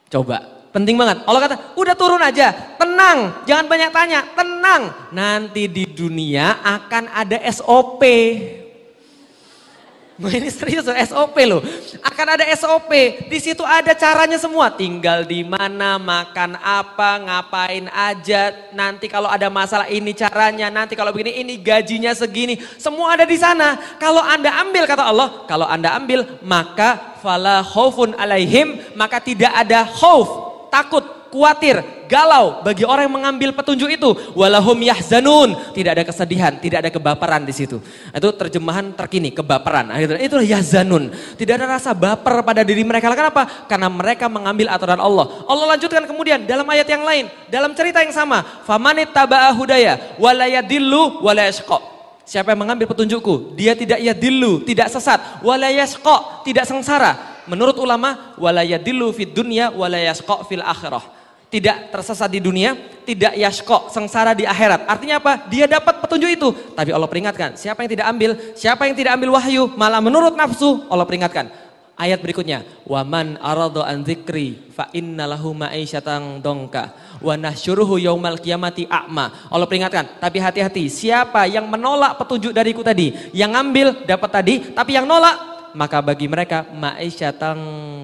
Coba, 0.10 0.70
penting 0.74 0.98
banget. 0.98 1.22
Allah 1.26 1.42
kata, 1.46 1.56
udah 1.78 1.96
turun 1.98 2.22
aja, 2.22 2.54
tenang, 2.78 3.46
jangan 3.46 3.66
banyak 3.66 3.90
tanya, 3.94 4.20
tenang. 4.34 4.82
Nanti 5.14 5.70
di 5.70 5.86
dunia 5.90 6.62
akan 6.66 7.14
ada 7.14 7.38
SOP. 7.50 8.02
Ini 10.38 10.50
serius 10.54 10.86
SOP 10.86 11.34
loh. 11.50 11.62
Akan 12.06 12.28
ada 12.38 12.46
SOP. 12.54 12.92
Di 13.26 13.40
situ 13.42 13.66
ada 13.66 13.98
caranya 13.98 14.38
semua. 14.38 14.70
Tinggal 14.70 15.26
di 15.26 15.42
mana, 15.42 15.98
makan 15.98 16.62
apa, 16.62 17.18
ngapain 17.18 17.90
aja. 17.90 18.54
Nanti 18.78 19.10
kalau 19.10 19.26
ada 19.26 19.50
masalah 19.50 19.90
ini 19.90 20.14
caranya. 20.14 20.70
Nanti 20.70 20.94
kalau 20.94 21.10
begini 21.10 21.42
ini 21.42 21.58
gajinya 21.58 22.14
segini. 22.14 22.62
Semua 22.78 23.18
ada 23.18 23.26
di 23.26 23.38
sana. 23.42 23.98
Kalau 23.98 24.22
Anda 24.22 24.54
ambil 24.62 24.86
kata 24.86 25.02
Allah, 25.02 25.50
kalau 25.50 25.66
Anda 25.66 25.98
ambil 25.98 26.38
maka 26.46 27.18
fala 27.24 27.66
khaufun 27.66 28.14
alaihim, 28.14 28.78
maka 28.94 29.18
tidak 29.18 29.50
ada 29.50 29.88
khauf, 29.88 30.30
takut 30.70 31.23
khawatir, 31.34 31.82
galau 32.06 32.62
bagi 32.62 32.86
orang 32.86 33.10
yang 33.10 33.16
mengambil 33.18 33.50
petunjuk 33.58 33.90
itu. 33.90 34.10
Walahum 34.38 34.78
yahzanun, 34.78 35.74
tidak 35.74 35.98
ada 35.98 36.04
kesedihan, 36.06 36.54
tidak 36.62 36.86
ada 36.86 36.90
kebaperan 36.94 37.42
di 37.42 37.50
situ. 37.50 37.82
Itu 38.14 38.30
terjemahan 38.38 38.94
terkini, 38.94 39.34
kebaperan. 39.34 39.90
Itu 40.22 40.38
yahzanun. 40.38 41.10
Tidak 41.34 41.54
ada 41.58 41.66
rasa 41.66 41.98
baper 41.98 42.46
pada 42.46 42.62
diri 42.62 42.86
mereka. 42.86 43.10
Kenapa? 43.10 43.66
Karena 43.66 43.90
mereka 43.90 44.30
mengambil 44.30 44.70
aturan 44.70 45.02
Allah. 45.02 45.26
Allah 45.50 45.66
lanjutkan 45.74 46.06
kemudian 46.06 46.46
dalam 46.46 46.70
ayat 46.70 46.86
yang 46.86 47.02
lain, 47.02 47.26
dalam 47.50 47.74
cerita 47.74 48.06
yang 48.06 48.14
sama, 48.14 48.46
famanit 48.70 49.10
taba'a 49.10 49.50
hudaya 49.58 49.98
walayadillu 50.22 51.26
walayashqa. 51.26 51.90
Siapa 52.24 52.56
yang 52.56 52.62
mengambil 52.64 52.88
petunjukku, 52.88 53.58
dia 53.58 53.76
tidak 53.76 54.00
yadillu, 54.00 54.64
tidak 54.64 54.88
sesat, 54.88 55.44
walayashqa, 55.44 56.46
tidak 56.48 56.64
sengsara. 56.64 57.44
Menurut 57.52 57.76
ulama, 57.76 58.32
walayadillu 58.40 59.12
fid 59.12 59.36
dunya 59.36 59.68
walayashqa 59.68 60.48
fil 60.48 60.64
akhirah 60.64 61.23
tidak 61.54 61.94
tersesat 61.94 62.34
di 62.34 62.42
dunia, 62.42 62.74
tidak 63.06 63.38
yashko, 63.38 63.94
sengsara 63.94 64.34
di 64.34 64.42
akhirat. 64.42 64.90
Artinya 64.90 65.22
apa? 65.22 65.46
Dia 65.46 65.70
dapat 65.70 66.02
petunjuk 66.02 66.34
itu. 66.34 66.50
Tapi 66.74 66.90
Allah 66.90 67.06
peringatkan, 67.06 67.54
siapa 67.54 67.86
yang 67.86 67.92
tidak 67.94 68.10
ambil, 68.10 68.32
siapa 68.58 68.90
yang 68.90 68.98
tidak 68.98 69.14
ambil 69.14 69.38
wahyu, 69.38 69.70
malah 69.78 70.02
menurut 70.02 70.34
nafsu, 70.34 70.82
Allah 70.90 71.06
peringatkan. 71.06 71.54
Ayat 71.94 72.26
berikutnya, 72.26 72.66
waman 72.90 73.38
arado 73.38 73.86
an 73.86 74.02
dzikri 74.02 74.74
fa 74.74 74.90
innalahu 74.98 75.54
ma'isyatan 75.54 76.42
dongka 76.42 76.90
wa 77.22 77.38
nahsyuruhu 77.38 78.02
yaumal 78.02 78.42
kiamati 78.42 78.90
a'ma. 78.90 79.46
Allah 79.54 79.70
peringatkan, 79.70 80.18
tapi 80.18 80.42
hati-hati, 80.42 80.90
siapa 80.90 81.46
yang 81.46 81.70
menolak 81.70 82.18
petunjuk 82.18 82.50
dariku 82.50 82.82
tadi, 82.82 83.14
yang 83.30 83.54
ngambil 83.54 84.10
dapat 84.10 84.30
tadi, 84.34 84.56
tapi 84.74 84.98
yang 84.98 85.06
nolak 85.06 85.54
maka 85.78 86.02
bagi 86.02 86.26
mereka 86.26 86.66
ma'isyatan 86.74 87.58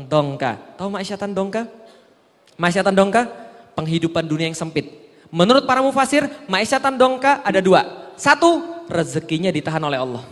dongka. 0.06 0.78
Tahu 0.78 0.90
ma'isyatan 0.94 1.34
dongka? 1.34 1.80
Ma'isyatan 2.60 2.92
dongka, 2.92 3.26
penghidupan 3.74 4.28
dunia 4.28 4.52
yang 4.52 4.58
sempit. 4.58 4.92
Menurut 5.32 5.64
para 5.64 5.80
mufasir, 5.80 6.28
ma'isyatan 6.52 7.00
dongka 7.00 7.40
ada 7.42 7.64
dua. 7.64 8.12
Satu, 8.20 8.84
rezekinya 8.92 9.48
ditahan 9.48 9.80
oleh 9.80 9.96
Allah. 9.96 10.24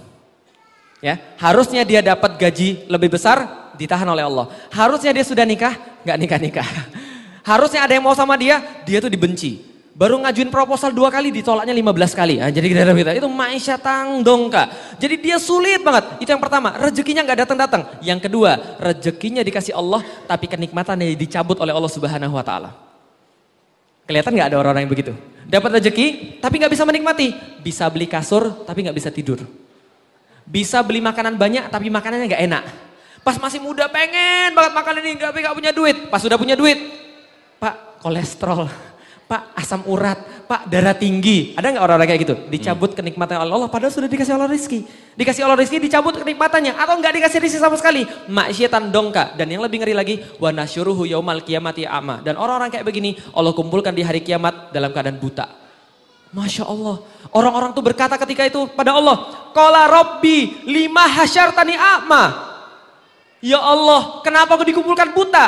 Ya, 1.00 1.22
harusnya 1.40 1.88
dia 1.88 2.04
dapat 2.04 2.36
gaji 2.36 2.90
lebih 2.92 3.16
besar, 3.16 3.72
ditahan 3.80 4.10
oleh 4.10 4.26
Allah. 4.26 4.52
Harusnya 4.74 5.14
dia 5.16 5.24
sudah 5.24 5.46
nikah, 5.48 5.78
nggak 6.04 6.18
nikah-nikah. 6.20 6.68
Harusnya 7.50 7.88
ada 7.88 7.96
yang 7.96 8.04
mau 8.04 8.12
sama 8.12 8.36
dia, 8.36 8.60
dia 8.84 9.00
tuh 9.00 9.08
dibenci. 9.08 9.64
Baru 9.98 10.22
ngajuin 10.22 10.54
proposal 10.54 10.94
dua 10.94 11.10
kali, 11.10 11.34
ditolaknya 11.34 11.74
15 11.74 12.14
kali. 12.14 12.38
Nah, 12.38 12.54
jadi 12.54 12.70
kita 12.70 12.94
kita 12.94 13.12
itu 13.18 13.26
ma'isyatan 13.26 14.22
dongka. 14.22 14.94
Jadi 15.02 15.18
dia 15.18 15.42
sulit 15.42 15.82
banget. 15.82 16.22
Itu 16.22 16.30
yang 16.30 16.38
pertama, 16.38 16.78
rezekinya 16.78 17.26
nggak 17.26 17.50
datang-datang. 17.50 17.98
Yang 18.06 18.30
kedua, 18.30 18.78
rezekinya 18.78 19.42
dikasih 19.42 19.74
Allah, 19.74 20.06
tapi 20.30 20.46
kenikmatannya 20.46 21.18
dicabut 21.18 21.58
oleh 21.58 21.74
Allah 21.74 21.90
Subhanahu 21.90 22.30
Wa 22.30 22.46
Taala. 22.46 22.78
Kelihatan 24.06 24.38
nggak 24.38 24.48
ada 24.54 24.58
orang-orang 24.62 24.86
yang 24.86 24.94
begitu? 24.94 25.18
Dapat 25.50 25.82
rezeki, 25.82 26.38
tapi 26.46 26.62
nggak 26.62 26.78
bisa 26.78 26.86
menikmati. 26.86 27.34
Bisa 27.66 27.90
beli 27.90 28.06
kasur, 28.06 28.70
tapi 28.70 28.86
nggak 28.86 28.98
bisa 29.02 29.10
tidur. 29.10 29.42
Bisa 30.46 30.78
beli 30.86 31.02
makanan 31.02 31.42
banyak, 31.42 31.74
tapi 31.74 31.90
makanannya 31.90 32.30
nggak 32.30 32.44
enak. 32.46 32.64
Pas 33.26 33.42
masih 33.42 33.58
muda 33.58 33.90
pengen 33.90 34.54
banget 34.54 34.78
makan 34.78 34.94
ini, 35.02 35.18
tapi 35.18 35.42
nggak 35.42 35.58
punya 35.58 35.72
duit. 35.74 35.98
Pas 36.14 36.22
sudah 36.22 36.38
punya 36.38 36.54
duit, 36.54 36.78
Pak 37.58 38.06
kolesterol 38.06 38.70
Pak 39.28 39.60
asam 39.60 39.84
urat, 39.92 40.48
Pak 40.48 40.72
darah 40.72 40.96
tinggi. 40.96 41.52
Ada 41.52 41.76
nggak 41.76 41.84
orang-orang 41.84 42.08
kayak 42.08 42.22
gitu? 42.24 42.36
Dicabut 42.48 42.96
hmm. 42.96 42.98
kenikmatan 43.04 43.44
Allah, 43.44 43.68
padahal 43.68 43.92
sudah 43.92 44.08
dikasih 44.08 44.40
Allah 44.40 44.48
rizki. 44.48 44.88
Dikasih 45.20 45.44
Allah 45.44 45.60
rizki, 45.60 45.84
dicabut 45.84 46.16
kenikmatannya. 46.16 46.72
Atau 46.80 46.96
nggak 46.96 47.12
dikasih 47.20 47.44
rizki 47.44 47.60
sama 47.60 47.76
sekali. 47.76 48.08
Maksiatan 48.32 48.88
dongka. 48.88 49.36
Dan 49.36 49.52
yang 49.52 49.60
lebih 49.68 49.84
ngeri 49.84 49.92
lagi, 49.92 50.16
wa 50.40 50.56
nasyuruhu 50.56 51.04
yaumal 51.04 51.44
kiamati 51.44 51.84
ama. 51.84 52.24
Dan 52.24 52.40
orang-orang 52.40 52.72
kayak 52.72 52.88
begini, 52.88 53.20
Allah 53.36 53.52
kumpulkan 53.52 53.92
di 53.92 54.00
hari 54.00 54.24
kiamat 54.24 54.72
dalam 54.72 54.96
keadaan 54.96 55.20
buta. 55.20 55.68
Masya 56.32 56.64
Allah. 56.64 57.04
Orang-orang 57.36 57.76
tuh 57.76 57.84
berkata 57.84 58.16
ketika 58.16 58.48
itu 58.48 58.64
pada 58.80 58.96
Allah, 58.96 59.52
Kola 59.52 59.92
Robbi 59.92 60.64
lima 60.72 61.04
hasyartani 61.04 61.76
ama. 61.76 62.24
Ya 63.44 63.60
Allah, 63.60 64.24
kenapa 64.24 64.56
aku 64.56 64.64
dikumpulkan 64.64 65.12
buta? 65.12 65.46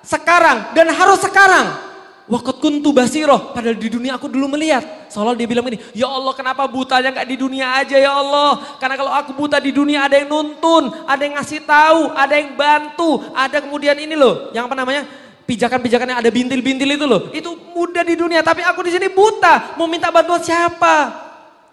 Sekarang 0.00 0.72
dan 0.72 0.88
harus 0.88 1.20
sekarang. 1.20 1.89
Waktu 2.30 2.62
kuntu 2.62 2.94
basiroh, 2.94 3.50
padahal 3.50 3.74
di 3.74 3.90
dunia 3.90 4.14
aku 4.14 4.30
dulu 4.30 4.54
melihat. 4.54 5.10
Seolah 5.10 5.34
dia 5.34 5.50
bilang 5.50 5.66
ini, 5.66 5.82
ya 5.90 6.06
Allah 6.06 6.30
kenapa 6.30 6.62
butanya 6.70 7.10
nggak 7.10 7.26
di 7.26 7.34
dunia 7.34 7.74
aja 7.74 7.98
ya 7.98 8.14
Allah. 8.14 8.78
Karena 8.78 8.94
kalau 8.94 9.10
aku 9.10 9.34
buta 9.34 9.58
di 9.58 9.74
dunia 9.74 10.06
ada 10.06 10.14
yang 10.14 10.30
nuntun, 10.30 10.94
ada 11.10 11.18
yang 11.26 11.34
ngasih 11.34 11.66
tahu, 11.66 12.14
ada 12.14 12.38
yang 12.38 12.54
bantu, 12.54 13.26
ada 13.34 13.58
kemudian 13.58 13.98
ini 13.98 14.14
loh, 14.14 14.54
yang 14.54 14.70
apa 14.70 14.78
namanya, 14.78 15.10
pijakan-pijakan 15.42 16.14
yang 16.14 16.20
ada 16.22 16.30
bintil-bintil 16.30 16.90
itu 16.94 17.06
loh. 17.10 17.34
Itu 17.34 17.50
mudah 17.74 18.06
di 18.06 18.14
dunia, 18.14 18.46
tapi 18.46 18.62
aku 18.62 18.86
di 18.86 18.94
sini 18.94 19.10
buta, 19.10 19.74
mau 19.74 19.90
minta 19.90 20.14
bantuan 20.14 20.38
siapa? 20.38 21.10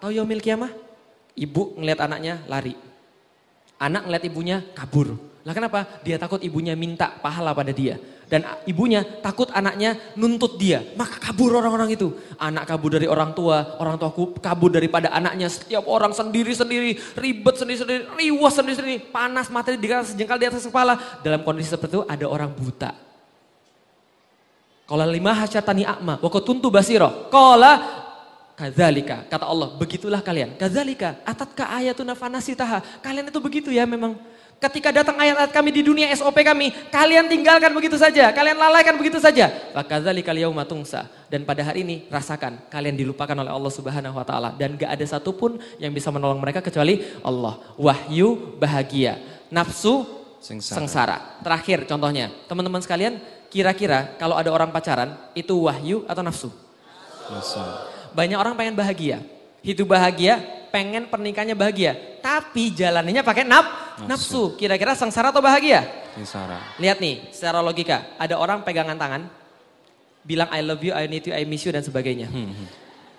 Tahu 0.02 0.10
yaumil 0.10 0.42
kiamah? 0.42 0.74
Ibu 1.38 1.78
ngeliat 1.78 2.02
anaknya 2.02 2.42
lari. 2.50 2.74
Anak 3.78 4.10
ngeliat 4.10 4.24
ibunya 4.26 4.56
kabur. 4.74 5.14
Lah 5.46 5.54
kenapa? 5.54 6.02
Dia 6.02 6.18
takut 6.18 6.42
ibunya 6.42 6.74
minta 6.74 7.14
pahala 7.22 7.54
pada 7.54 7.70
dia. 7.70 8.02
Dan 8.28 8.44
ibunya 8.68 9.00
takut 9.24 9.48
anaknya 9.56 9.96
nuntut 10.12 10.60
dia. 10.60 10.84
Maka 11.00 11.16
kabur 11.16 11.56
orang-orang 11.56 11.96
itu. 11.96 12.12
Anak 12.36 12.68
kabur 12.68 12.92
dari 12.92 13.08
orang 13.08 13.32
tua, 13.32 13.80
orang 13.80 13.96
tua 13.96 14.12
kabur 14.38 14.68
daripada 14.68 15.08
anaknya. 15.08 15.48
Setiap 15.48 15.88
orang 15.88 16.12
sendiri-sendiri, 16.12 17.16
ribet 17.16 17.56
sendiri-sendiri, 17.56 18.04
riwas 18.20 18.52
sendiri-sendiri. 18.52 19.08
Panas 19.08 19.48
materi 19.48 19.80
di 19.80 19.88
atas 19.88 20.12
di 20.12 20.24
atas 20.28 20.68
kepala. 20.68 21.24
Dalam 21.24 21.40
kondisi 21.40 21.72
seperti 21.72 21.96
itu 21.96 22.04
ada 22.04 22.26
orang 22.28 22.52
buta. 22.52 22.92
Kalau 24.84 25.04
lima 25.08 25.32
hasyatani 25.32 25.84
akma, 25.88 26.20
wakotuntu 26.20 26.68
basiro. 26.68 27.32
Kala 27.32 28.04
Kadzalika, 28.58 29.22
kata 29.30 29.46
Allah, 29.46 29.70
begitulah 29.78 30.18
kalian. 30.18 30.58
Kadzalika, 30.58 31.22
atatka 31.22 31.70
ayatuna 31.70 32.18
fanasitaha. 32.18 32.82
Kalian 32.98 33.30
itu 33.30 33.38
begitu 33.38 33.70
ya 33.70 33.86
memang. 33.86 34.18
Ketika 34.58 34.90
datang 34.90 35.14
ayat-ayat 35.14 35.54
kami 35.54 35.70
di 35.70 35.86
dunia 35.86 36.10
SOP 36.18 36.42
kami, 36.42 36.74
kalian 36.90 37.30
tinggalkan 37.30 37.70
begitu 37.70 37.94
saja, 37.94 38.34
kalian 38.34 38.58
lalaikan 38.58 38.98
begitu 38.98 39.22
saja. 39.22 39.46
Fakadzalika 39.70 40.34
liyauma 40.34 40.66
tungsa. 40.66 41.06
Dan 41.30 41.46
pada 41.46 41.62
hari 41.62 41.86
ini 41.86 42.10
rasakan 42.10 42.66
kalian 42.66 42.98
dilupakan 42.98 43.38
oleh 43.38 43.54
Allah 43.54 43.70
Subhanahu 43.70 44.18
wa 44.18 44.26
taala 44.26 44.50
dan 44.58 44.74
gak 44.74 44.98
ada 44.98 45.06
satupun 45.06 45.62
yang 45.78 45.94
bisa 45.94 46.10
menolong 46.10 46.42
mereka 46.42 46.58
kecuali 46.58 47.06
Allah. 47.22 47.54
Wahyu 47.78 48.58
bahagia, 48.58 49.22
nafsu 49.46 50.02
sengsara. 50.42 50.76
sengsara. 50.82 51.16
Terakhir 51.38 51.86
contohnya, 51.86 52.26
teman-teman 52.50 52.82
sekalian, 52.82 53.22
kira-kira 53.54 54.18
kalau 54.18 54.34
ada 54.34 54.50
orang 54.50 54.74
pacaran 54.74 55.14
itu 55.38 55.54
wahyu 55.70 56.02
atau 56.10 56.26
nafsu? 56.26 56.50
Nafsu. 57.30 57.62
Banyak 58.10 58.34
orang 58.34 58.58
pengen 58.58 58.74
bahagia, 58.74 59.22
hidup 59.62 59.90
bahagia, 59.90 60.40
pengen 60.70 61.08
pernikahannya 61.08 61.56
bahagia. 61.58 62.20
Tapi 62.22 62.74
jalannya 62.74 63.22
pakai 63.24 63.44
naf, 63.46 63.98
nafsu. 64.04 64.54
Kira-kira 64.58 64.94
sengsara 64.94 65.30
atau 65.32 65.42
bahagia? 65.42 65.86
Sengsara. 66.14 66.76
Lihat 66.76 66.98
nih, 66.98 67.30
secara 67.32 67.62
logika. 67.62 68.14
Ada 68.18 68.36
orang 68.38 68.62
pegangan 68.62 68.98
tangan, 68.98 69.26
bilang 70.26 70.48
I 70.52 70.60
love 70.60 70.82
you, 70.84 70.92
I 70.92 71.08
need 71.08 71.24
you, 71.24 71.34
I 71.34 71.48
miss 71.48 71.64
you 71.64 71.72
dan 71.72 71.82
sebagainya. 71.82 72.28
Hmm. 72.28 72.52
hmm. 72.52 72.68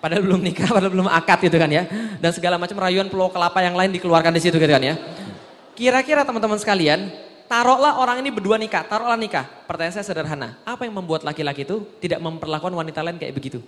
Padahal 0.00 0.24
belum 0.24 0.40
nikah, 0.40 0.68
padahal 0.76 0.92
belum 0.92 1.08
akad 1.10 1.38
gitu 1.44 1.56
kan 1.60 1.68
ya. 1.68 1.84
Dan 2.16 2.30
segala 2.32 2.56
macam 2.56 2.76
rayuan 2.80 3.10
pulau 3.12 3.28
kelapa 3.28 3.60
yang 3.60 3.76
lain 3.76 3.92
dikeluarkan 3.92 4.32
di 4.32 4.40
situ 4.40 4.56
gitu 4.56 4.72
kan 4.72 4.80
ya. 4.80 4.96
Kira-kira 5.76 6.24
teman-teman 6.24 6.56
sekalian, 6.60 7.08
taruhlah 7.48 8.00
orang 8.00 8.20
ini 8.20 8.28
berdua 8.32 8.56
nikah, 8.56 8.84
taruhlah 8.84 9.16
nikah. 9.16 9.48
Pertanyaan 9.68 9.94
saya 9.96 10.04
sederhana, 10.04 10.60
apa 10.64 10.84
yang 10.84 10.96
membuat 10.96 11.24
laki-laki 11.24 11.64
itu 11.64 11.84
tidak 12.00 12.20
memperlakukan 12.20 12.72
wanita 12.72 13.00
lain 13.00 13.16
kayak 13.16 13.32
begitu? 13.32 13.60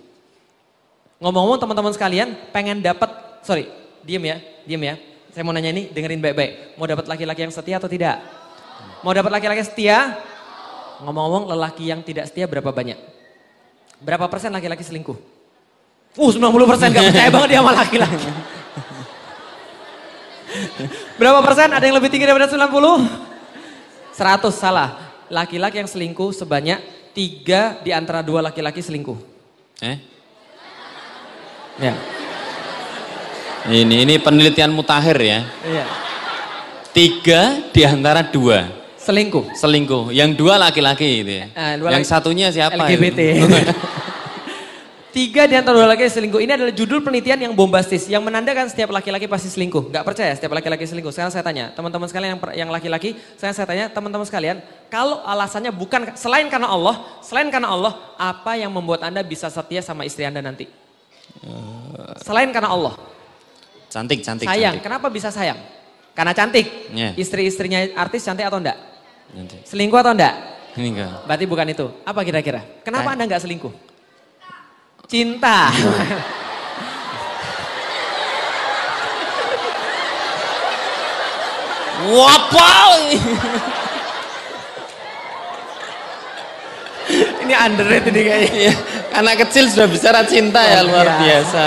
Ngomong-ngomong 1.21 1.59
teman-teman 1.61 1.93
sekalian 1.93 2.33
pengen 2.49 2.81
dapat, 2.81 3.09
sorry, 3.45 3.69
diem 4.01 4.23
ya, 4.23 4.37
diem 4.65 4.81
ya. 4.81 4.95
Saya 5.33 5.41
mau 5.41 5.53
nanya 5.53 5.73
ini, 5.73 5.89
dengerin 5.89 6.21
baik-baik. 6.21 6.77
Mau 6.77 6.85
dapat 6.85 7.09
laki-laki 7.09 7.41
yang 7.45 7.53
setia 7.53 7.81
atau 7.81 7.89
tidak? 7.89 8.21
Mau 9.01 9.13
dapat 9.13 9.33
laki-laki 9.33 9.65
setia? 9.65 10.21
Ngomong-ngomong 11.01 11.49
lelaki 11.49 11.89
yang 11.89 12.05
tidak 12.05 12.29
setia 12.29 12.45
berapa 12.45 12.69
banyak? 12.69 12.95
Berapa 13.97 14.29
persen 14.29 14.53
laki-laki 14.53 14.85
selingkuh? 14.85 15.17
Uh 16.13 16.29
90 16.29 16.69
persen, 16.69 16.93
gak 16.93 17.09
percaya 17.09 17.29
banget 17.33 17.49
dia 17.49 17.59
sama 17.65 17.73
laki-laki. 17.73 18.29
Berapa 21.17 21.39
persen? 21.41 21.73
Ada 21.73 21.85
yang 21.89 21.97
lebih 21.97 22.13
tinggi 22.13 22.29
daripada 22.29 22.45
90? 22.45 23.33
100, 24.13 24.53
salah. 24.53 24.89
Laki-laki 25.33 25.81
yang 25.81 25.89
selingkuh 25.89 26.29
sebanyak 26.29 26.77
tiga 27.17 27.81
di 27.81 27.89
antara 27.89 28.21
dua 28.21 28.45
laki-laki 28.45 28.85
selingkuh. 28.85 29.17
Eh? 29.81 29.97
Ya. 31.81 31.93
Ini 33.63 34.03
ini 34.03 34.15
penelitian 34.19 34.69
mutakhir 34.75 35.17
ya. 35.17 35.39
Iya. 35.63 35.85
Tiga 36.93 37.41
di 37.73 37.81
antara 37.87 38.21
dua. 38.21 38.69
Selingkuh. 38.99 39.55
Selingkuh. 39.57 40.13
Yang 40.13 40.37
dua 40.37 40.61
laki-laki 40.61 41.25
itu 41.25 41.33
ya. 41.41 41.45
Uh, 41.55 41.73
dua 41.81 41.89
Yang 41.97 42.05
laki 42.05 42.13
satunya 42.13 42.47
siapa? 42.53 42.75
LGBT. 42.75 43.19
Tiga 45.13 45.45
di 45.45 45.53
antara 45.53 45.77
dua 45.77 45.89
laki 45.93 46.09
selingkuh. 46.09 46.41
Ini 46.41 46.57
adalah 46.57 46.73
judul 46.73 47.05
penelitian 47.05 47.37
yang 47.37 47.53
bombastis. 47.53 48.09
Yang 48.09 48.25
menandakan 48.25 48.65
setiap 48.65 48.89
laki-laki 48.89 49.29
pasti 49.29 49.45
selingkuh. 49.45 49.93
Gak 49.93 50.01
percaya 50.01 50.33
setiap 50.33 50.57
laki-laki 50.57 50.89
selingkuh. 50.89 51.13
Sekarang 51.13 51.29
saya 51.29 51.45
tanya, 51.45 51.69
teman-teman 51.69 52.09
sekalian 52.09 52.41
yang 52.57 52.73
laki-laki, 52.73 53.13
saya 53.37 53.53
saya 53.53 53.69
tanya, 53.69 53.93
teman-teman 53.93 54.25
sekalian, 54.25 54.65
kalau 54.89 55.21
alasannya 55.21 55.69
bukan 55.69 56.17
selain 56.17 56.49
karena 56.49 56.65
Allah, 56.65 57.05
selain 57.21 57.45
karena 57.53 57.69
Allah, 57.69 57.93
apa 58.17 58.57
yang 58.57 58.73
membuat 58.73 59.05
Anda 59.05 59.21
bisa 59.21 59.53
setia 59.53 59.85
sama 59.85 60.01
istri 60.01 60.25
Anda 60.25 60.41
nanti? 60.41 60.65
Selain 62.21 62.49
karena 62.53 62.69
Allah. 62.71 62.95
Cantik, 63.89 64.25
cantik. 64.25 64.47
Sayang, 64.49 64.77
cantik. 64.77 64.85
kenapa 64.85 65.07
bisa 65.13 65.29
sayang? 65.29 65.57
Karena 66.13 66.33
cantik. 66.33 66.93
Yeah. 66.93 67.13
Istri-istrinya 67.17 67.93
artis 67.97 68.25
cantik 68.25 68.45
atau 68.45 68.57
enggak? 68.61 68.77
Cantik. 69.33 69.61
Selingkuh 69.65 69.99
atau 70.01 70.13
enggak? 70.13 70.33
Enggak. 70.77 71.25
Berarti 71.25 71.45
bukan 71.45 71.67
itu. 71.69 71.85
Apa 72.05 72.25
kira-kira? 72.25 72.61
Kenapa 72.81 73.13
Anda 73.13 73.25
enggak 73.29 73.41
selingkuh? 73.45 73.73
Cinta. 75.09 75.69
Wapau. 82.03 82.93
Ini 87.43 87.53
underrated 87.53 88.13
nih 88.15 88.23
kayaknya. 88.25 88.73
Anak 89.13 89.45
kecil 89.45 89.69
sudah 89.69 89.85
bicara 89.85 90.25
cinta 90.25 90.57
ya, 90.65 90.81
oh, 90.81 90.89
ya 90.89 90.89
luar 90.89 91.05
iya. 91.05 91.17
biasa. 91.21 91.63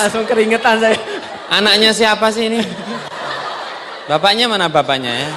Langsung 0.00 0.24
keringetan 0.24 0.80
saya. 0.80 0.96
Anaknya 1.52 1.92
siapa 1.92 2.32
sih 2.32 2.48
ini? 2.48 2.60
Bapaknya 4.08 4.48
mana 4.48 4.72
bapaknya 4.72 5.12
ya? 5.12 5.30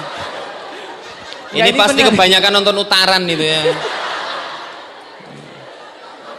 ya 1.52 1.64
ini, 1.66 1.74
ini 1.74 1.78
pasti 1.78 2.00
bener. 2.00 2.14
kebanyakan 2.14 2.52
nonton 2.54 2.76
utaran 2.80 3.22
itu 3.28 3.44
ya. 3.44 3.60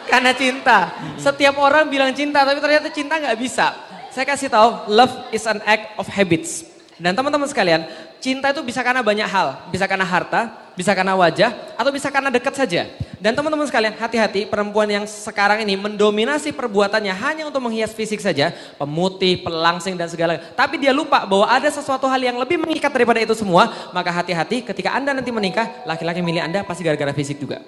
Karena 0.09 0.31
cinta. 0.33 0.91
Setiap 1.21 1.55
orang 1.61 1.87
bilang 1.87 2.11
cinta, 2.17 2.43
tapi 2.43 2.57
ternyata 2.59 2.89
cinta 2.91 3.21
nggak 3.21 3.37
bisa. 3.37 3.77
Saya 4.11 4.27
kasih 4.27 4.51
tahu, 4.51 4.91
love 4.91 5.31
is 5.31 5.45
an 5.47 5.63
act 5.63 5.95
of 5.95 6.03
habits. 6.09 6.67
Dan 6.99 7.15
teman-teman 7.15 7.47
sekalian, 7.47 7.87
cinta 8.19 8.51
itu 8.51 8.59
bisa 8.65 8.83
karena 8.83 8.99
banyak 8.99 9.23
hal. 9.23 9.71
Bisa 9.71 9.87
karena 9.87 10.03
harta, 10.03 10.70
bisa 10.81 10.97
karena 10.97 11.13
wajah, 11.13 11.77
atau 11.77 11.93
bisa 11.93 12.09
karena 12.09 12.33
dekat 12.33 12.57
saja. 12.57 12.89
Dan 13.21 13.37
teman-teman 13.37 13.69
sekalian, 13.69 13.93
hati-hati 13.93 14.49
perempuan 14.49 14.89
yang 14.89 15.05
sekarang 15.05 15.61
ini 15.61 15.77
mendominasi 15.77 16.49
perbuatannya 16.49 17.13
hanya 17.13 17.45
untuk 17.45 17.61
menghias 17.61 17.93
fisik 17.93 18.17
saja. 18.17 18.49
Pemutih, 18.81 19.45
pelangsing, 19.45 19.93
dan 19.93 20.09
segala. 20.09 20.41
Tapi 20.57 20.81
dia 20.81 20.89
lupa 20.89 21.29
bahwa 21.29 21.45
ada 21.45 21.69
sesuatu 21.69 22.09
hal 22.09 22.17
yang 22.17 22.41
lebih 22.41 22.57
mengikat 22.57 22.89
daripada 22.89 23.21
itu 23.21 23.37
semua. 23.37 23.93
Maka 23.93 24.09
hati-hati 24.09 24.65
ketika 24.65 24.97
Anda 24.97 25.13
nanti 25.13 25.29
menikah, 25.29 25.85
laki-laki 25.85 26.25
milik 26.25 26.41
Anda 26.41 26.59
pasti 26.65 26.81
gara-gara 26.81 27.13
fisik 27.13 27.37
juga. 27.37 27.61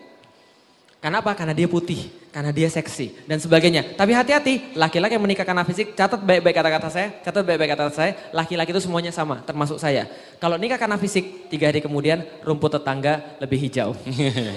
Karena 1.03 1.19
apa? 1.19 1.35
Karena 1.35 1.51
dia 1.51 1.67
putih, 1.67 2.07
karena 2.31 2.55
dia 2.55 2.71
seksi 2.71 3.27
dan 3.27 3.35
sebagainya. 3.35 3.91
Tapi 3.99 4.15
hati-hati, 4.15 4.71
laki-laki 4.71 5.19
yang 5.19 5.23
menikah 5.27 5.43
karena 5.43 5.67
fisik, 5.67 5.99
catat 5.99 6.23
baik-baik 6.23 6.55
kata-kata 6.55 6.87
saya, 6.87 7.11
catat 7.19 7.43
baik-baik 7.43 7.75
kata-kata 7.75 7.95
saya, 7.99 8.11
laki-laki 8.31 8.71
itu 8.71 8.87
semuanya 8.87 9.11
sama, 9.11 9.43
termasuk 9.43 9.83
saya. 9.83 10.07
Kalau 10.39 10.55
nikah 10.55 10.79
karena 10.79 10.95
fisik, 10.95 11.51
tiga 11.51 11.67
hari 11.67 11.83
kemudian 11.83 12.23
rumput 12.47 12.79
tetangga 12.79 13.35
lebih 13.43 13.67
hijau. 13.67 13.91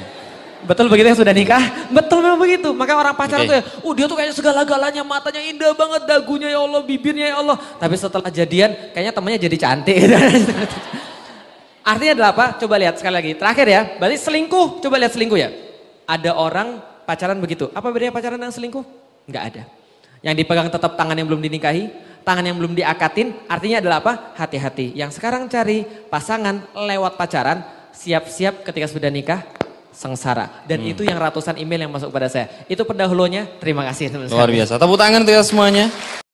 Betul 0.71 0.87
begitu 0.87 1.11
yang 1.11 1.19
sudah 1.19 1.35
nikah? 1.35 1.91
Betul 1.91 2.23
memang 2.23 2.39
begitu. 2.39 2.71
Maka 2.71 2.95
orang 2.95 3.19
pacaran 3.19 3.43
okay. 3.43 3.51
tuh 3.51 3.57
ya, 3.59 3.63
oh 3.83 3.93
dia 3.99 4.07
tuh 4.07 4.15
kayaknya 4.15 4.35
segala-galanya, 4.39 5.03
matanya 5.03 5.43
indah 5.43 5.75
banget, 5.75 6.07
dagunya 6.07 6.55
ya 6.55 6.63
Allah, 6.63 6.81
bibirnya 6.87 7.27
ya 7.35 7.37
Allah. 7.43 7.59
Tapi 7.59 7.99
setelah 7.99 8.31
jadian, 8.31 8.71
kayaknya 8.95 9.11
temannya 9.11 9.43
jadi 9.43 9.57
cantik. 9.59 9.99
Artinya 11.91 12.13
adalah 12.15 12.31
apa? 12.39 12.47
Coba 12.63 12.79
lihat 12.79 13.03
sekali 13.03 13.15
lagi. 13.19 13.31
Terakhir 13.35 13.67
ya, 13.67 13.83
berarti 13.99 14.17
selingkuh. 14.23 14.79
Coba 14.79 14.95
lihat 15.03 15.11
selingkuh 15.11 15.39
ya 15.43 15.66
ada 16.07 16.31
orang 16.39 16.81
pacaran 17.05 17.37
begitu. 17.43 17.69
Apa 17.75 17.91
bedanya 17.91 18.15
pacaran 18.15 18.39
dengan 18.39 18.55
selingkuh? 18.55 18.85
Enggak 19.27 19.45
ada. 19.53 19.63
Yang 20.23 20.35
dipegang 20.43 20.71
tetap 20.73 20.97
tangan 20.97 21.15
yang 21.19 21.29
belum 21.29 21.43
dinikahi, 21.43 21.91
tangan 22.27 22.43
yang 22.47 22.57
belum 22.57 22.73
diakatin, 22.75 23.47
artinya 23.47 23.79
adalah 23.83 23.97
apa? 24.03 24.13
Hati-hati. 24.39 24.97
Yang 24.97 25.21
sekarang 25.21 25.47
cari 25.47 25.87
pasangan 26.09 26.67
lewat 26.75 27.15
pacaran, 27.19 27.63
siap-siap 27.95 28.67
ketika 28.67 28.87
sudah 28.91 29.11
nikah, 29.13 29.47
sengsara. 29.95 30.67
Dan 30.67 30.83
hmm. 30.83 30.93
itu 30.97 31.03
yang 31.07 31.19
ratusan 31.21 31.59
email 31.61 31.87
yang 31.87 31.93
masuk 31.93 32.11
pada 32.11 32.27
saya. 32.27 32.51
Itu 32.67 32.83
pendahulunya, 32.83 33.47
terima 33.63 33.87
kasih. 33.87 34.13
Luar 34.31 34.51
biasa. 34.51 34.81
Tepuk 34.81 34.99
tangan 34.99 35.23
untuk 35.23 35.37
semuanya. 35.47 35.89